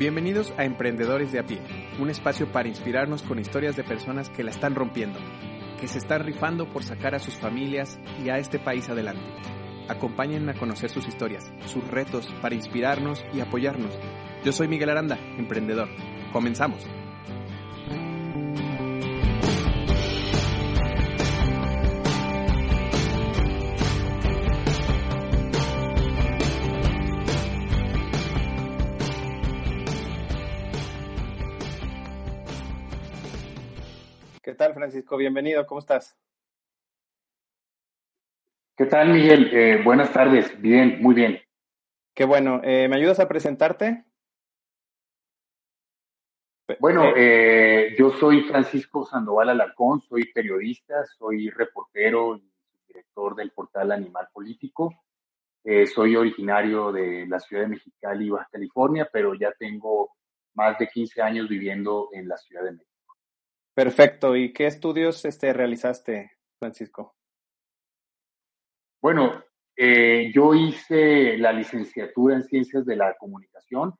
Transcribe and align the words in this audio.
Bienvenidos 0.00 0.54
a 0.56 0.64
Emprendedores 0.64 1.30
de 1.30 1.40
a 1.40 1.44
pie, 1.44 1.60
un 1.98 2.08
espacio 2.08 2.50
para 2.50 2.68
inspirarnos 2.68 3.20
con 3.20 3.38
historias 3.38 3.76
de 3.76 3.84
personas 3.84 4.30
que 4.30 4.42
la 4.42 4.50
están 4.50 4.74
rompiendo, 4.74 5.18
que 5.78 5.88
se 5.88 5.98
están 5.98 6.24
rifando 6.24 6.66
por 6.72 6.84
sacar 6.84 7.14
a 7.14 7.18
sus 7.18 7.34
familias 7.34 8.00
y 8.24 8.30
a 8.30 8.38
este 8.38 8.58
país 8.58 8.88
adelante. 8.88 9.30
Acompáñenme 9.90 10.52
a 10.52 10.58
conocer 10.58 10.88
sus 10.88 11.06
historias, 11.06 11.52
sus 11.66 11.86
retos 11.86 12.34
para 12.40 12.54
inspirarnos 12.54 13.22
y 13.34 13.40
apoyarnos. 13.40 13.92
Yo 14.42 14.52
soy 14.52 14.68
Miguel 14.68 14.88
Aranda, 14.88 15.18
emprendedor. 15.36 15.90
Comenzamos. 16.32 16.88
¿Qué 34.50 34.56
tal, 34.56 34.74
Francisco? 34.74 35.16
Bienvenido, 35.16 35.64
¿cómo 35.64 35.78
estás? 35.78 36.18
¿Qué 38.76 38.84
tal, 38.86 39.12
Miguel? 39.12 39.48
Eh, 39.52 39.80
buenas 39.84 40.12
tardes. 40.12 40.60
Bien, 40.60 41.00
muy 41.00 41.14
bien. 41.14 41.40
Qué 42.12 42.24
bueno. 42.24 42.60
Eh, 42.64 42.88
¿Me 42.88 42.96
ayudas 42.96 43.20
a 43.20 43.28
presentarte? 43.28 44.06
Bueno, 46.80 47.12
eh, 47.16 47.94
yo 47.96 48.10
soy 48.10 48.42
Francisco 48.42 49.06
Sandoval 49.06 49.50
Alarcón, 49.50 50.00
soy 50.00 50.24
periodista, 50.32 51.04
soy 51.16 51.48
reportero 51.50 52.34
y 52.34 52.52
director 52.88 53.36
del 53.36 53.52
portal 53.52 53.92
Animal 53.92 54.30
Político. 54.32 54.92
soy 55.94 56.16
originario 56.16 56.90
de 56.90 57.24
la 57.28 57.38
ciudad 57.38 57.62
de 57.62 57.68
Mexicali, 57.68 58.30
Baja 58.30 58.48
California, 58.50 59.08
pero 59.12 59.32
ya 59.34 59.52
tengo 59.52 60.10
más 60.54 60.76
de 60.76 60.88
15 60.88 61.22
años 61.22 61.48
viviendo 61.48 62.08
en 62.12 62.26
la 62.26 62.36
Ciudad 62.36 62.64
de 62.64 62.72
México. 62.72 62.89
Perfecto. 63.74 64.36
¿Y 64.36 64.52
qué 64.52 64.66
estudios 64.66 65.24
este, 65.24 65.52
realizaste, 65.52 66.32
Francisco? 66.58 67.14
Bueno, 69.00 69.42
eh, 69.76 70.30
yo 70.34 70.52
hice 70.52 71.38
la 71.38 71.52
licenciatura 71.52 72.36
en 72.36 72.44
Ciencias 72.44 72.84
de 72.84 72.96
la 72.96 73.14
Comunicación. 73.14 73.94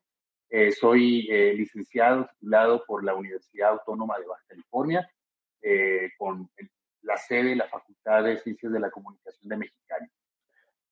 Eh, 0.50 0.72
soy 0.72 1.26
eh, 1.30 1.54
licenciado 1.54 2.26
titulado 2.26 2.84
por 2.86 3.04
la 3.04 3.14
Universidad 3.14 3.70
Autónoma 3.70 4.18
de 4.18 4.26
Baja 4.26 4.44
California, 4.48 5.10
con 6.18 6.50
la 7.02 7.16
sede 7.16 7.50
de 7.50 7.56
la 7.56 7.68
Facultad 7.68 8.24
de 8.24 8.38
Ciencias 8.38 8.72
de 8.72 8.80
la 8.80 8.90
Comunicación 8.90 9.48
de 9.48 9.56
Mexicali. 9.56 10.06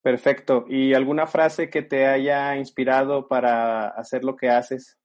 Perfecto. 0.02 0.66
¿Y 0.68 0.94
alguna 0.94 1.26
frase 1.26 1.70
que 1.70 1.82
te 1.82 2.06
haya 2.06 2.56
inspirado 2.56 3.28
para 3.28 3.88
hacer 3.88 4.24
lo 4.24 4.36
que 4.36 4.48
haces? 4.48 4.98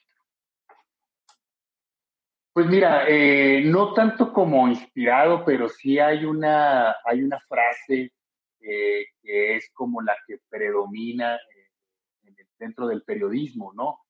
Pues 2.54 2.68
mira, 2.68 3.06
eh, 3.10 3.64
no 3.66 3.96
tanto 3.96 4.32
como 4.32 4.68
inspirado, 4.68 5.44
pero 5.44 5.68
sí 5.68 5.98
hay 5.98 6.24
una, 6.24 6.96
hay 7.04 7.24
una 7.24 7.40
frase 7.40 8.14
eh, 8.60 9.06
que 9.24 9.56
es 9.56 9.72
como 9.74 10.04
la 10.04 10.16
que 10.28 10.38
predomina 10.48 11.36
eh, 11.36 12.36
dentro 12.60 12.86
del 12.86 13.02
periodismo, 13.02 13.74
¿no? 13.74 14.02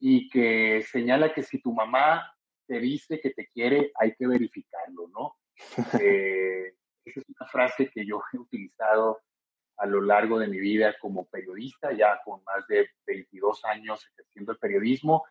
Y 0.00 0.30
que 0.30 0.82
señala 0.90 1.34
que 1.34 1.42
si 1.42 1.60
tu 1.60 1.74
mamá 1.74 2.34
te 2.66 2.80
dice 2.80 3.20
que 3.20 3.28
te 3.28 3.48
quiere, 3.48 3.92
hay 4.00 4.14
que 4.14 4.26
verificarlo, 4.26 5.08
¿no? 5.08 5.36
esa 7.04 7.20
es 7.20 7.28
una 7.28 7.46
frase 7.46 7.90
que 7.90 8.06
yo 8.06 8.22
he 8.32 8.38
utilizado 8.38 9.20
a 9.76 9.86
lo 9.86 10.00
largo 10.00 10.38
de 10.38 10.48
mi 10.48 10.58
vida 10.58 10.96
como 10.98 11.26
periodista, 11.26 11.92
ya 11.92 12.20
con 12.24 12.42
más 12.44 12.66
de 12.68 12.88
22 13.06 13.64
años 13.66 14.08
ejerciendo 14.12 14.52
el 14.52 14.58
periodismo, 14.58 15.24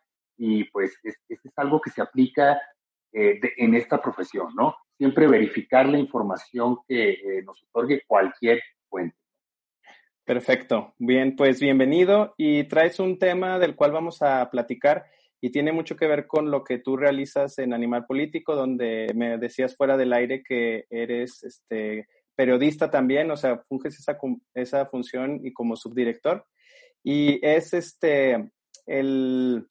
y 0.44 0.64
pues 0.64 0.98
es, 1.04 1.14
es 1.28 1.52
algo 1.54 1.80
que 1.80 1.90
se 1.90 2.02
aplica 2.02 2.60
eh, 3.12 3.38
en 3.58 3.76
esta 3.76 4.02
profesión, 4.02 4.48
¿no? 4.56 4.74
Siempre 4.98 5.28
verificar 5.28 5.88
la 5.88 6.00
información 6.00 6.78
que 6.88 7.10
eh, 7.10 7.42
nos 7.44 7.62
otorgue 7.62 8.02
cualquier 8.04 8.60
fuente. 8.88 9.16
Perfecto. 10.24 10.94
Bien, 10.98 11.36
pues 11.36 11.60
bienvenido 11.60 12.34
y 12.36 12.64
traes 12.64 12.98
un 12.98 13.20
tema 13.20 13.60
del 13.60 13.76
cual 13.76 13.92
vamos 13.92 14.20
a 14.20 14.50
platicar 14.50 15.04
y 15.40 15.50
tiene 15.50 15.70
mucho 15.70 15.94
que 15.94 16.08
ver 16.08 16.26
con 16.26 16.50
lo 16.50 16.64
que 16.64 16.78
tú 16.78 16.96
realizas 16.96 17.56
en 17.58 17.72
Animal 17.72 18.06
Político, 18.06 18.56
donde 18.56 19.12
me 19.14 19.38
decías 19.38 19.76
fuera 19.76 19.96
del 19.96 20.12
aire 20.12 20.42
que 20.42 20.86
eres 20.90 21.44
este, 21.44 22.08
periodista 22.34 22.90
también, 22.90 23.30
o 23.30 23.36
sea, 23.36 23.62
funges 23.68 23.96
esa, 23.96 24.18
esa 24.54 24.86
función 24.86 25.38
y 25.44 25.52
como 25.52 25.76
subdirector. 25.76 26.44
Y 27.04 27.38
es 27.46 27.74
este, 27.74 28.50
el, 28.86 29.66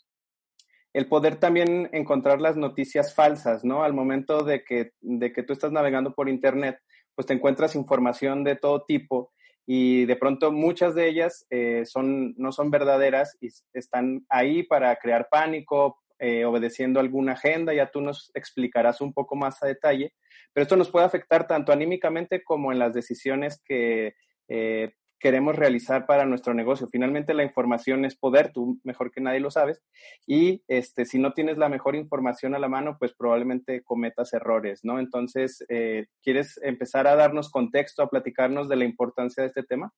el 0.94 1.08
poder 1.08 1.38
también 1.38 1.90
encontrar 1.94 2.42
las 2.42 2.58
noticias 2.58 3.14
falsas, 3.16 3.64
¿no? 3.64 3.84
Al 3.84 3.94
momento 3.94 4.44
de 4.44 4.64
que, 4.64 4.92
de 5.00 5.32
que 5.32 5.44
tú 5.44 5.54
estás 5.54 5.72
navegando 5.72 6.14
por 6.14 6.30
Internet, 6.30 6.80
pues 7.16 7.26
te 7.26 7.34
encuentras 7.34 7.76
información 7.76 8.44
de 8.44 8.56
todo 8.56 8.84
tipo 8.84 9.32
y 9.66 10.06
de 10.06 10.16
pronto 10.16 10.52
muchas 10.52 10.96
de 10.96 11.08
ellas 11.08 11.46
eh, 11.50 11.86
son, 11.86 12.34
no 12.38 12.52
son 12.52 12.72
verdaderas 12.72 13.38
y 13.40 13.50
están 13.74 14.26
ahí 14.28 14.64
para 14.64 14.96
crear 14.98 15.28
pánico, 15.30 16.02
eh, 16.20 16.46
obedeciendo 16.46 17.00
alguna 17.00 17.34
agenda, 17.34 17.74
ya 17.74 17.90
tú 17.90 18.02
nos 18.02 18.32
explicarás 18.34 19.02
un 19.02 19.14
poco 19.14 19.36
más 19.36 19.62
a 19.64 19.68
detalle, 19.68 20.14
pero 20.54 20.64
esto 20.64 20.76
nos 20.76 20.90
puede 20.90 21.06
afectar 21.06 21.48
tanto 21.48 21.72
anímicamente 21.72 22.44
como 22.44 22.72
en 22.72 22.80
las 22.80 22.94
decisiones 22.94 23.62
que 23.64 24.16
eh, 24.48 24.92
queremos 25.22 25.56
realizar 25.56 26.06
para 26.06 26.26
nuestro 26.26 26.54
negocio. 26.54 26.88
Finalmente 26.92 27.34
la 27.34 27.44
información 27.44 28.04
es 28.06 28.16
poder, 28.16 28.52
tú 28.52 28.80
mejor 28.84 29.12
que 29.12 29.22
nadie 29.22 29.40
lo 29.40 29.52
sabes, 29.52 29.82
y 30.26 30.64
este, 30.68 31.06
si 31.06 31.20
no 31.20 31.34
tienes 31.34 31.58
la 31.58 31.70
mejor 31.70 31.96
información 31.96 32.56
a 32.56 32.60
la 32.60 32.68
mano, 32.68 32.98
pues 33.00 33.14
probablemente 33.14 33.84
cometas 33.84 34.34
errores, 34.34 34.82
¿no? 34.84 35.00
Entonces, 35.00 35.64
eh, 35.70 36.08
¿quieres 36.24 36.60
empezar 36.64 37.08
a 37.08 37.16
darnos 37.16 37.52
contexto, 37.52 38.02
a 38.02 38.10
platicarnos 38.10 38.68
de 38.68 38.76
la 38.76 38.86
importancia 38.86 39.44
de 39.44 39.48
este 39.48 39.64
tema? 39.64 39.94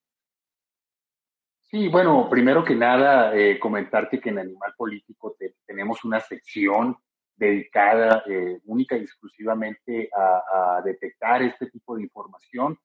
Sí, 1.61 1.87
bueno, 1.87 2.29
primero 2.29 2.63
que 2.63 2.75
nada, 2.75 3.35
eh, 3.35 3.57
comentarte 3.59 4.19
que 4.19 4.29
en 4.29 4.39
Animal 4.39 4.73
Político 4.77 5.35
tenemos 5.65 6.03
una 6.03 6.19
sección 6.19 6.95
dedicada 7.35 8.23
eh, 8.29 8.59
única 8.65 8.95
y 8.95 9.01
exclusivamente 9.01 10.09
a, 10.15 10.81
detectar 10.85 11.41
este 11.41 11.67
tipo 11.67 11.95
de 11.95 12.03
información 12.03 12.77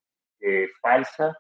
falsa 0.80 1.36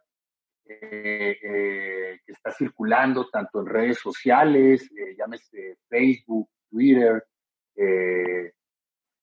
eh, 0.70 1.38
eh, 1.42 2.20
que 2.26 2.32
está 2.32 2.52
circulando 2.52 3.30
tanto 3.30 3.60
en 3.60 3.66
redes 3.66 3.98
sociales, 3.98 4.90
eh, 4.92 5.14
llámese 5.16 5.78
Facebook, 5.88 6.50
Twitter, 6.70 7.24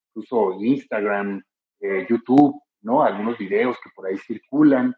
incluso 0.09 0.53
Instagram, 0.59 1.43
YouTube, 2.09 2.59
¿no? 2.81 3.03
Algunos 3.03 3.37
videos 3.37 3.77
que 3.83 3.91
por 3.93 4.07
ahí 4.07 4.17
circulan, 4.17 4.95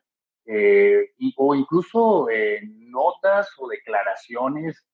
o 1.35 1.56
incluso 1.56 2.28
notas 2.64 3.50
o 3.58 3.68
declaraciones 3.68 4.85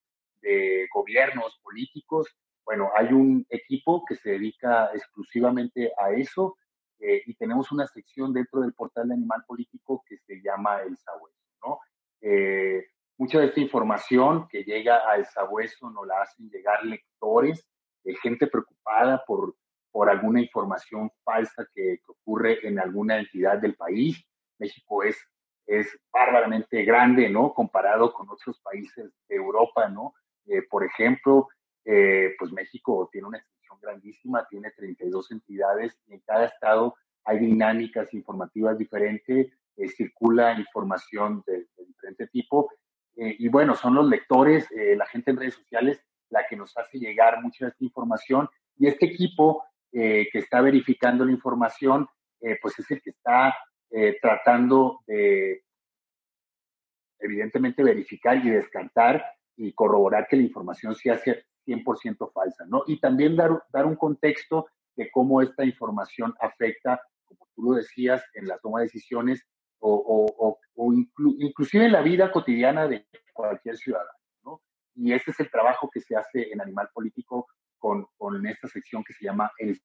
de 0.42 0.88
gobiernos 0.92 1.60
políticos. 1.62 2.28
Bueno, 2.66 2.90
hay 2.96 3.14
un 3.14 3.46
equipo 3.50 4.04
que 4.08 4.16
se 4.16 4.32
dedica 4.32 4.90
exclusivamente 4.94 5.92
a 6.00 6.12
eso 6.12 6.58
y 7.00 7.36
tenemos 7.36 7.72
una 7.72 7.86
sección 7.86 8.34
dentro 8.34 8.62
del 8.62 8.74
portal 8.74 9.10
de 9.10 9.16
Animal 9.16 9.44
Político 9.46 10.04
que 10.08 10.18
se 10.18 10.42
llama 10.42 10.82
El 10.82 10.98
Sabueso. 10.98 11.43
Eh, 12.22 12.86
mucha 13.18 13.40
de 13.40 13.48
esta 13.48 13.60
información 13.60 14.48
que 14.48 14.64
llega 14.64 14.98
al 15.10 15.26
sabueso 15.26 15.90
nos 15.90 16.08
la 16.08 16.22
hacen 16.22 16.50
llegar 16.50 16.84
lectores, 16.86 17.68
de 18.04 18.16
gente 18.16 18.48
preocupada 18.48 19.24
por, 19.26 19.56
por 19.92 20.10
alguna 20.10 20.42
información 20.42 21.12
falsa 21.24 21.68
que, 21.74 22.00
ocurre 22.08 22.66
en 22.68 22.80
alguna 22.80 23.20
entidad 23.20 23.60
del 23.60 23.76
país. 23.76 24.26
México 24.58 25.04
es, 25.04 25.18
es 25.66 25.88
bárbaramente 26.12 26.84
grande, 26.84 27.30
¿no? 27.30 27.54
Comparado 27.54 28.14
con 28.14 28.30
otros 28.30 28.60
países 28.62 29.12
de 29.28 29.36
Europa, 29.36 29.90
¿no? 29.90 30.14
Eh, 30.46 30.62
por 30.70 30.84
ejemplo, 30.84 31.48
eh, 31.86 32.36
pues 32.40 32.52
México 32.52 33.10
tiene 33.12 33.28
una 33.28 33.38
extensión 33.38 33.80
grandísima, 33.82 34.48
tiene 34.50 34.72
32 34.72 35.32
entidades 35.32 35.98
y 36.08 36.14
en 36.14 36.22
cada 36.22 36.46
estado 36.46 36.96
hay 37.26 37.40
dinámicas 37.40 38.14
informativas 38.14 38.78
diferentes, 38.78 39.52
circula 39.98 40.60
información 40.60 41.44
de, 41.48 41.68
diferente 41.86 42.28
tipo 42.28 42.70
Eh, 43.16 43.36
y 43.38 43.48
bueno, 43.48 43.76
son 43.76 43.94
los 43.94 44.10
lectores, 44.10 44.66
eh, 44.72 44.96
la 44.96 45.06
gente 45.06 45.30
en 45.30 45.38
redes 45.38 45.54
sociales, 45.54 46.02
la 46.30 46.48
que 46.50 46.56
nos 46.56 46.76
hace 46.76 46.98
llegar 46.98 47.44
mucha 47.44 47.66
de 47.66 47.70
esta 47.70 47.84
información. 47.84 48.50
Y 48.78 48.88
este 48.88 49.06
equipo 49.06 49.64
que 49.92 50.40
está 50.40 50.60
verificando 50.60 51.24
la 51.24 51.32
información, 51.32 52.08
pues 52.40 52.80
es 52.80 52.90
el 52.90 53.00
que 53.04 53.12
está 53.12 53.56
tratando 54.20 55.02
de, 55.06 55.64
evidentemente, 57.20 57.84
verificar 57.84 58.38
y 58.38 58.50
descartar 58.50 59.24
y 59.56 59.74
corroborar 59.74 60.28
que 60.28 60.36
la 60.36 60.44
información 60.44 60.96
sea 60.96 61.20
100% 61.20 62.32
falsa, 62.32 62.66
¿no? 62.68 62.84
Y 62.88 63.00
también 63.00 63.36
dar, 63.36 63.64
dar 63.72 63.86
un 63.86 63.96
contexto 63.96 64.68
de 64.96 65.10
cómo 65.12 65.42
esta 65.42 65.64
información 65.64 66.34
afecta, 66.40 67.02
como 67.26 67.48
tú 67.56 67.64
lo 67.64 67.74
decías, 67.74 68.24
en 68.34 68.48
la 68.48 68.58
toma 68.60 68.80
de 68.80 68.86
decisiones 68.86 69.46
o, 69.86 70.58
o, 70.76 70.94
inclusive 70.94 71.86
en 71.86 71.92
la 71.92 72.02
vida 72.02 72.32
cotidiana 72.32 72.88
de 72.88 73.06
cualquier 73.34 73.78
ciudadano, 73.78 74.18
¿no? 74.44 74.62
Y 74.96 75.14
ese 75.14 75.32
es 75.32 75.40
el 75.40 75.52
trabajo 75.52 75.90
que 75.92 76.02
se 76.02 76.16
hace 76.16 76.52
en 76.52 76.62
Animal 76.62 76.90
Político 76.94 77.48
con, 77.78 78.08
con 78.18 78.46
esta 78.48 78.68
sección 78.68 79.04
que 79.04 79.14
se 79.14 79.26
llama 79.26 79.52
El 79.58 79.82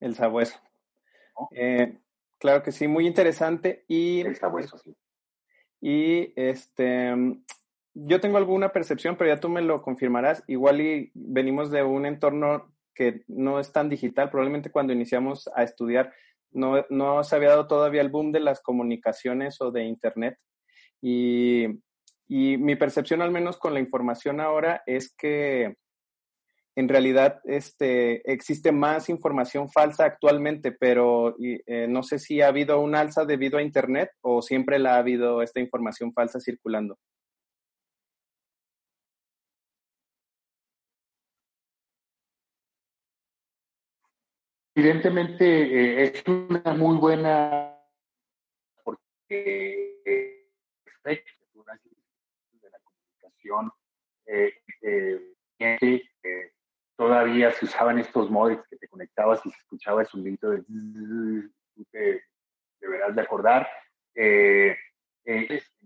El 0.00 0.14
Sabueso. 0.14 0.58
Eh, 1.50 1.98
claro 2.38 2.62
que 2.62 2.72
sí, 2.72 2.88
muy 2.88 3.06
interesante. 3.06 3.84
Y, 3.88 4.20
el 4.20 4.36
Sabueso, 4.36 4.78
sí. 4.78 4.96
Y 5.80 6.32
este, 6.36 7.14
yo 7.94 8.20
tengo 8.20 8.38
alguna 8.38 8.72
percepción, 8.72 9.16
pero 9.16 9.34
ya 9.34 9.40
tú 9.40 9.48
me 9.48 9.62
lo 9.62 9.82
confirmarás. 9.82 10.42
Igual 10.46 10.80
y 10.80 11.10
venimos 11.14 11.70
de 11.70 11.82
un 11.82 12.06
entorno 12.06 12.72
que 12.94 13.22
no 13.28 13.60
es 13.60 13.72
tan 13.72 13.88
digital. 13.88 14.30
Probablemente 14.30 14.70
cuando 14.70 14.92
iniciamos 14.92 15.48
a 15.54 15.62
estudiar 15.62 16.12
no, 16.52 16.84
no 16.90 17.24
se 17.24 17.36
había 17.36 17.50
dado 17.50 17.66
todavía 17.66 18.00
el 18.00 18.10
boom 18.10 18.32
de 18.32 18.40
las 18.40 18.60
comunicaciones 18.60 19.60
o 19.60 19.70
de 19.70 19.84
Internet. 19.84 20.38
Y, 21.00 21.66
y 22.26 22.56
mi 22.58 22.76
percepción, 22.76 23.22
al 23.22 23.30
menos 23.30 23.58
con 23.58 23.74
la 23.74 23.80
información 23.80 24.40
ahora, 24.40 24.82
es 24.86 25.14
que 25.16 25.76
en 26.78 26.88
realidad 26.88 27.40
este, 27.42 28.30
existe 28.32 28.70
más 28.70 29.08
información 29.08 29.68
falsa 29.68 30.04
actualmente, 30.04 30.70
pero 30.70 31.34
eh, 31.40 31.88
no 31.88 32.04
sé 32.04 32.20
si 32.20 32.40
ha 32.40 32.46
habido 32.46 32.80
un 32.80 32.94
alza 32.94 33.24
debido 33.24 33.58
a 33.58 33.62
Internet 33.62 34.10
o 34.20 34.42
siempre 34.42 34.78
la 34.78 34.94
ha 34.94 34.98
habido 34.98 35.42
esta 35.42 35.58
información 35.58 36.12
falsa 36.12 36.38
circulando. 36.38 36.96
Evidentemente 44.78 45.44
eh, 45.44 46.04
es 46.04 46.24
una 46.28 46.72
muy 46.72 46.96
buena 46.98 47.76
porque 48.84 50.00
eh, 50.04 50.46
de 51.04 52.70
la 52.70 52.78
comunicación 52.84 53.72
eh, 54.26 54.54
eh, 54.82 56.52
todavía 56.94 57.50
se 57.50 57.64
usaban 57.64 57.98
estos 57.98 58.30
modems 58.30 58.68
que 58.68 58.76
te 58.76 58.86
conectabas 58.86 59.44
y 59.44 59.50
se 59.50 59.58
escuchaba 59.58 60.02
el 60.02 60.06
sonido 60.06 60.50
de 60.50 60.62
tú 60.62 61.84
te 61.90 62.22
deberás 62.80 63.16
de 63.16 63.22
acordar. 63.22 63.68
en 64.14 64.76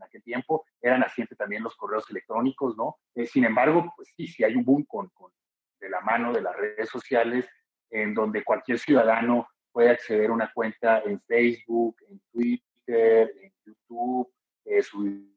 aquel 0.02 0.22
tiempo 0.22 0.66
eran 0.82 1.00
nacientes 1.00 1.38
también 1.38 1.62
los 1.62 1.76
correos 1.76 2.04
electrónicos, 2.10 2.76
¿no? 2.76 2.98
sin 3.24 3.46
embargo, 3.46 3.90
pues 3.96 4.12
sí, 4.14 4.26
sí 4.26 4.44
hay 4.44 4.54
un 4.54 4.66
boom 4.66 4.84
con, 4.84 5.08
con, 5.14 5.32
de 5.80 5.88
la 5.88 6.02
mano 6.02 6.30
de 6.34 6.42
las 6.42 6.54
redes 6.54 6.90
sociales 6.90 7.48
en 7.92 8.14
donde 8.14 8.42
cualquier 8.42 8.78
ciudadano 8.78 9.46
puede 9.70 9.90
acceder 9.90 10.30
a 10.30 10.32
una 10.32 10.52
cuenta 10.52 11.00
en 11.00 11.20
Facebook, 11.22 11.96
en 12.08 12.20
Twitter, 12.32 13.32
en 13.40 13.52
YouTube, 13.64 14.32
eh, 14.64 14.82
subir 14.82 15.30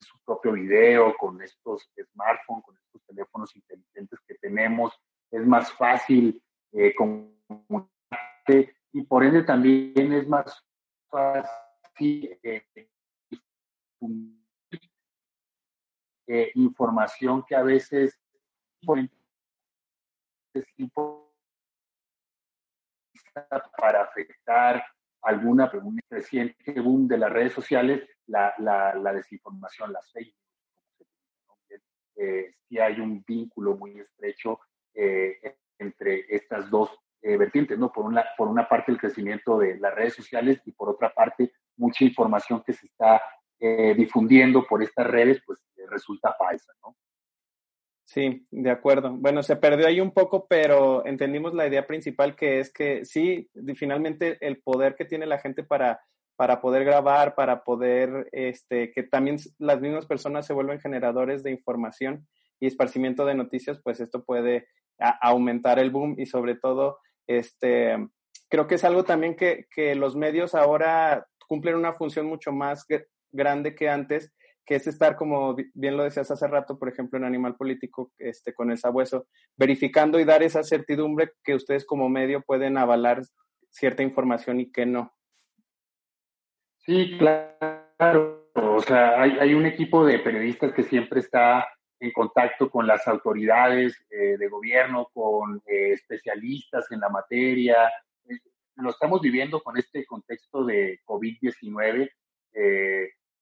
su 0.00 0.18
propio 0.24 0.52
video 0.52 1.16
con 1.16 1.40
estos 1.42 1.90
smartphones, 2.12 2.64
con 2.64 2.76
estos 2.76 3.02
teléfonos 3.06 3.56
inteligentes 3.56 4.20
que 4.26 4.34
tenemos. 4.34 4.92
Es 5.30 5.46
más 5.46 5.72
fácil 5.72 6.42
eh, 6.72 6.94
comunicarte 6.94 8.76
y 8.92 9.02
por 9.02 9.24
ende 9.24 9.42
también 9.42 10.12
es 10.12 10.28
más 10.28 10.62
fácil 11.08 12.38
eh, 12.42 12.66
eh 16.28 16.50
información 16.54 17.44
que 17.46 17.54
a 17.54 17.62
veces 17.62 18.18
es 20.54 20.66
importante 20.76 21.25
para 23.76 24.02
afectar 24.02 24.84
alguna, 25.22 25.70
un 25.82 25.98
creciente 26.08 26.56
de 26.74 27.18
las 27.18 27.32
redes 27.32 27.52
sociales, 27.52 28.08
la, 28.26 28.54
la, 28.58 29.12
desinformación, 29.12 29.92
las 29.92 30.10
fake. 30.12 30.34
Eh, 32.16 32.54
sí 32.66 32.78
hay 32.78 33.00
un 33.00 33.22
vínculo 33.26 33.76
muy 33.76 33.98
estrecho 33.98 34.60
eh, 34.94 35.58
entre 35.78 36.24
estas 36.34 36.70
dos 36.70 36.90
eh, 37.20 37.36
vertientes, 37.36 37.78
¿no? 37.78 37.92
Por 37.92 38.06
una, 38.06 38.24
por 38.38 38.48
una 38.48 38.68
parte 38.68 38.92
el 38.92 38.98
crecimiento 38.98 39.58
de 39.58 39.78
las 39.78 39.94
redes 39.94 40.14
sociales 40.14 40.62
y 40.64 40.72
por 40.72 40.88
otra 40.88 41.12
parte 41.12 41.52
mucha 41.76 42.04
información 42.04 42.62
que 42.64 42.72
se 42.72 42.86
está 42.86 43.22
difundiendo 43.58 44.66
por 44.66 44.82
estas 44.82 45.06
redes, 45.06 45.42
pues 45.46 45.58
resulta 45.88 46.34
falsa, 46.34 46.74
¿no? 46.82 46.94
Sí, 48.06 48.46
de 48.52 48.70
acuerdo. 48.70 49.10
Bueno, 49.10 49.42
se 49.42 49.56
perdió 49.56 49.88
ahí 49.88 50.00
un 50.00 50.12
poco, 50.12 50.46
pero 50.48 51.04
entendimos 51.04 51.54
la 51.54 51.66
idea 51.66 51.88
principal 51.88 52.36
que 52.36 52.60
es 52.60 52.72
que 52.72 53.04
sí, 53.04 53.50
finalmente 53.74 54.38
el 54.46 54.62
poder 54.62 54.94
que 54.94 55.04
tiene 55.04 55.26
la 55.26 55.40
gente 55.40 55.64
para, 55.64 56.00
para 56.36 56.60
poder 56.60 56.84
grabar, 56.84 57.34
para 57.34 57.64
poder, 57.64 58.28
este, 58.30 58.92
que 58.92 59.02
también 59.02 59.38
las 59.58 59.80
mismas 59.80 60.06
personas 60.06 60.46
se 60.46 60.52
vuelven 60.52 60.78
generadores 60.78 61.42
de 61.42 61.50
información 61.50 62.28
y 62.60 62.68
esparcimiento 62.68 63.26
de 63.26 63.34
noticias, 63.34 63.80
pues 63.82 63.98
esto 63.98 64.24
puede 64.24 64.68
aumentar 65.20 65.80
el 65.80 65.90
boom 65.90 66.14
y 66.16 66.26
sobre 66.26 66.54
todo, 66.54 67.00
este, 67.26 67.96
creo 68.48 68.68
que 68.68 68.76
es 68.76 68.84
algo 68.84 69.02
también 69.02 69.34
que, 69.34 69.66
que 69.68 69.96
los 69.96 70.14
medios 70.14 70.54
ahora 70.54 71.26
cumplen 71.48 71.74
una 71.74 71.92
función 71.92 72.26
mucho 72.26 72.52
más 72.52 72.86
grande 73.32 73.74
que 73.74 73.88
antes 73.88 74.32
que 74.66 74.74
es 74.74 74.86
estar, 74.88 75.14
como 75.14 75.54
bien 75.74 75.96
lo 75.96 76.02
decías 76.02 76.30
hace 76.30 76.46
rato, 76.48 76.76
por 76.76 76.88
ejemplo, 76.88 77.16
en 77.16 77.24
Animal 77.24 77.54
Político, 77.54 78.12
este, 78.18 78.52
con 78.52 78.72
el 78.72 78.78
sabueso, 78.78 79.28
verificando 79.56 80.18
y 80.18 80.24
dar 80.24 80.42
esa 80.42 80.64
certidumbre 80.64 81.32
que 81.44 81.54
ustedes 81.54 81.86
como 81.86 82.08
medio 82.08 82.42
pueden 82.42 82.76
avalar 82.76 83.22
cierta 83.70 84.02
información 84.02 84.58
y 84.58 84.72
que 84.72 84.84
no. 84.84 85.14
Sí, 86.78 87.16
claro. 87.16 88.50
O 88.54 88.80
sea, 88.80 89.22
hay, 89.22 89.54
un 89.54 89.66
equipo 89.66 90.04
de 90.04 90.18
periodistas 90.18 90.72
que 90.72 90.82
siempre 90.82 91.20
está 91.20 91.68
en 92.00 92.10
contacto 92.10 92.68
con 92.68 92.86
las 92.86 93.06
autoridades 93.06 93.96
eh, 94.10 94.36
de 94.36 94.48
gobierno, 94.48 95.08
con 95.14 95.62
eh, 95.64 95.92
especialistas 95.92 96.90
en 96.90 97.00
la 97.00 97.08
materia. 97.08 97.88
Eh, 98.28 98.38
lo 98.76 98.90
estamos 98.90 99.20
viviendo 99.20 99.62
con 99.62 99.76
este 99.76 100.04
contexto 100.04 100.64
de 100.64 101.00
COVID-19 101.04 102.10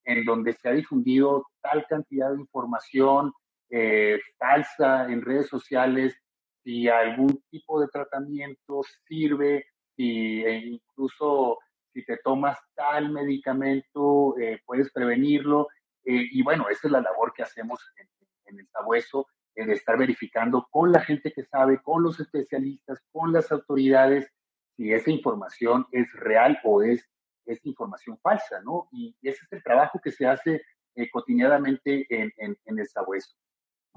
en 0.04 0.24
donde 0.24 0.52
se 0.52 0.68
ha 0.68 0.72
difundido 0.72 1.46
tal 1.62 1.86
cantidad 1.88 2.32
de 2.32 2.40
información 2.40 3.32
eh, 3.70 4.20
falsa 4.38 5.10
en 5.10 5.22
redes 5.22 5.48
sociales, 5.48 6.16
si 6.62 6.88
algún 6.88 7.42
tipo 7.50 7.80
de 7.80 7.88
tratamiento 7.88 8.82
sirve, 9.06 9.66
si 9.96 10.44
e 10.44 10.56
incluso 10.66 11.58
si 11.92 12.04
te 12.04 12.18
tomas 12.18 12.58
tal 12.74 13.10
medicamento 13.10 14.38
eh, 14.38 14.60
puedes 14.64 14.92
prevenirlo. 14.92 15.68
Eh, 16.04 16.28
y 16.32 16.42
bueno, 16.42 16.68
esa 16.68 16.88
es 16.88 16.92
la 16.92 17.00
labor 17.00 17.32
que 17.32 17.42
hacemos 17.42 17.80
en, 17.96 18.08
en 18.46 18.60
el 18.60 18.68
sabueso, 18.68 19.26
de 19.56 19.72
estar 19.72 19.96
verificando 19.96 20.66
con 20.68 20.90
la 20.90 21.00
gente 21.00 21.32
que 21.32 21.44
sabe, 21.44 21.80
con 21.80 22.02
los 22.02 22.18
especialistas, 22.18 23.00
con 23.12 23.32
las 23.32 23.52
autoridades, 23.52 24.28
si 24.76 24.92
esa 24.92 25.12
información 25.12 25.86
es 25.92 26.12
real 26.14 26.58
o 26.64 26.82
es 26.82 27.08
es 27.46 27.64
información 27.64 28.18
falsa, 28.22 28.60
¿no? 28.62 28.88
Y 28.92 29.14
ese 29.22 29.44
es 29.44 29.52
el 29.52 29.62
trabajo 29.62 30.00
que 30.02 30.10
se 30.10 30.26
hace 30.26 30.62
eh, 30.96 31.10
cotidianamente 31.10 32.06
en, 32.08 32.56
el 32.66 32.88
sabueso. 32.88 33.34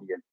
Bien. 0.01 0.23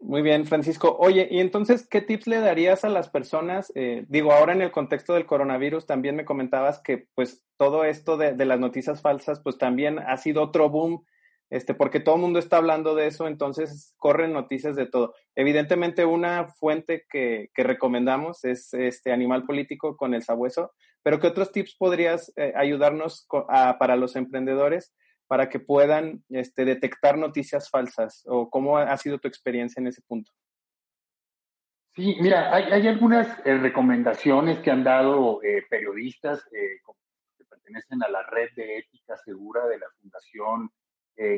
Muy 0.00 0.22
bien, 0.22 0.46
Francisco. 0.46 0.96
Oye, 0.98 1.28
y 1.30 1.40
entonces, 1.40 1.86
¿qué 1.86 2.00
tips 2.00 2.26
le 2.26 2.40
darías 2.40 2.84
a 2.84 2.88
las 2.88 3.10
personas? 3.10 3.70
Eh, 3.74 4.06
digo, 4.08 4.32
ahora 4.32 4.54
en 4.54 4.62
el 4.62 4.72
contexto 4.72 5.14
del 5.14 5.26
coronavirus, 5.26 5.86
también 5.86 6.16
me 6.16 6.24
comentabas 6.24 6.80
que 6.80 7.06
pues 7.14 7.44
todo 7.56 7.84
esto 7.84 8.16
de, 8.16 8.34
las 8.44 8.58
noticias 8.58 9.02
falsas, 9.02 9.40
pues 9.40 9.56
también 9.58 9.98
ha 9.98 10.16
sido 10.16 10.42
otro 10.42 10.68
boom 10.70 11.04
este, 11.50 11.74
porque 11.74 12.00
todo 12.00 12.14
el 12.14 12.20
mundo 12.20 12.38
está 12.38 12.56
hablando 12.56 12.94
de 12.94 13.08
eso, 13.08 13.26
entonces 13.26 13.92
corren 13.98 14.32
noticias 14.32 14.76
de 14.76 14.86
todo. 14.86 15.14
Evidentemente, 15.34 16.04
una 16.04 16.46
fuente 16.46 17.04
que 17.10 17.50
recomendamos 17.56 18.44
es 18.44 18.72
este 18.72 19.12
Animal 19.12 19.44
Político 19.44 19.96
con 19.96 20.14
el 20.14 20.22
sabueso, 20.22 20.72
pero 21.02 21.18
¿qué 21.18 21.26
otros 21.28 21.52
tips 21.52 21.76
podrías 21.76 22.32
eh, 22.36 22.52
ayudarnos 22.56 23.26
para 23.78 23.96
los 23.96 24.16
emprendedores 24.16 24.94
para 25.26 25.48
que 25.48 25.60
puedan 25.60 26.24
este, 26.28 26.64
detectar 26.64 27.16
noticias 27.16 27.70
falsas? 27.70 28.22
¿O 28.26 28.50
cómo 28.50 28.78
ha 28.78 28.96
sido 28.96 29.18
tu 29.18 29.28
experiencia 29.28 29.80
en 29.80 29.86
ese 29.86 30.02
punto? 30.02 30.32
Sí, 31.94 32.16
mira, 32.20 32.54
hay, 32.54 32.86
algunas 32.86 33.38
eh, 33.44 33.56
recomendaciones 33.58 34.58
que 34.60 34.70
han 34.70 34.84
dado 34.84 35.42
eh, 35.42 35.64
periodistas 35.68 36.44
que 36.50 37.44
pertenecen 37.44 38.02
a 38.02 38.08
la 38.08 38.22
red 38.22 38.48
de 38.54 38.78
ética 38.78 39.16
segura 39.16 39.66
de 39.66 39.78
la 39.78 39.86
Fundación 40.00 40.70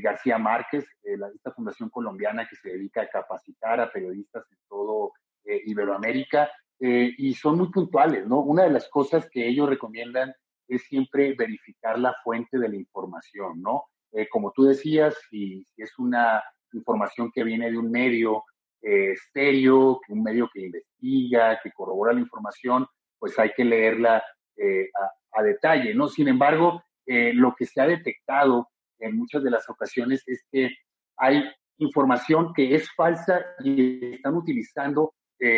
García 0.01 0.39
Márquez, 0.39 0.87
esta 1.03 1.51
fundación 1.51 1.91
colombiana 1.91 2.47
que 2.49 2.55
se 2.55 2.69
dedica 2.69 3.03
a 3.03 3.09
capacitar 3.09 3.81
a 3.81 3.91
periodistas 3.91 4.45
en 4.53 4.59
todo 4.69 5.11
Iberoamérica, 5.45 6.49
y 6.85 7.35
son 7.35 7.59
muy 7.59 7.71
puntuales, 7.71 8.27
¿no? 8.27 8.41
Una 8.41 8.65
de 8.65 8.71
las 8.71 8.89
cosas 8.89 9.29
que 9.31 9.47
ellos 9.47 9.69
recomiendan 9.69 10.35
es 10.67 10.83
siempre 10.83 11.33
verificar 11.35 11.97
la 11.97 12.13
fuente 12.25 12.59
de 12.59 12.69
la 12.69 12.77
información, 12.77 13.63
¿no? 13.63 13.85
como 14.31 14.53
tú 14.53 14.65
decías, 14.65 15.17
si, 15.31 15.67
es 15.77 15.99
una 15.99 16.43
información 16.73 17.31
que 17.33 17.45
viene 17.45 17.71
de 17.71 17.79
un 17.79 17.91
medio 17.91 18.45
eh, 18.83 19.15
serio, 19.33 20.01
un 20.09 20.23
medio 20.23 20.51
que 20.53 20.63
investiga, 20.63 21.61
que 21.63 21.71
corrobora 21.71 22.13
la 22.13 22.21
información, 22.21 22.87
pues 23.19 23.39
hay 23.39 23.53
que 23.57 23.65
leerla 23.65 24.23
eh, 24.57 24.89
a, 25.33 25.43
detalle, 25.43 25.95
¿no? 25.95 26.09
Sin 26.09 26.29
embargo, 26.29 26.83
eh, 27.07 27.33
lo 27.33 27.55
que 27.55 27.65
se 27.65 27.81
ha 27.81 27.87
detectado 27.87 28.69
en 28.99 29.17
muchas 29.17 29.43
de 29.45 29.51
las 29.51 29.69
ocasiones 29.71 30.23
es 30.27 30.45
que 30.51 30.71
hay 31.17 31.45
información 31.79 32.53
que 32.55 32.75
es 32.75 32.93
falsa 32.95 33.45
y 33.65 34.15
están 34.15 34.35
utilizando 34.35 35.15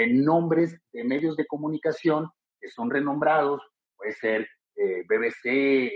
nombres 0.08 0.80
de 0.92 1.04
medios 1.04 1.36
de 1.36 1.46
comunicación 1.46 2.30
que 2.60 2.68
son 2.68 2.90
renombrados, 2.90 3.60
puede 3.96 4.12
ser 4.12 4.48
BBC, 4.74 5.44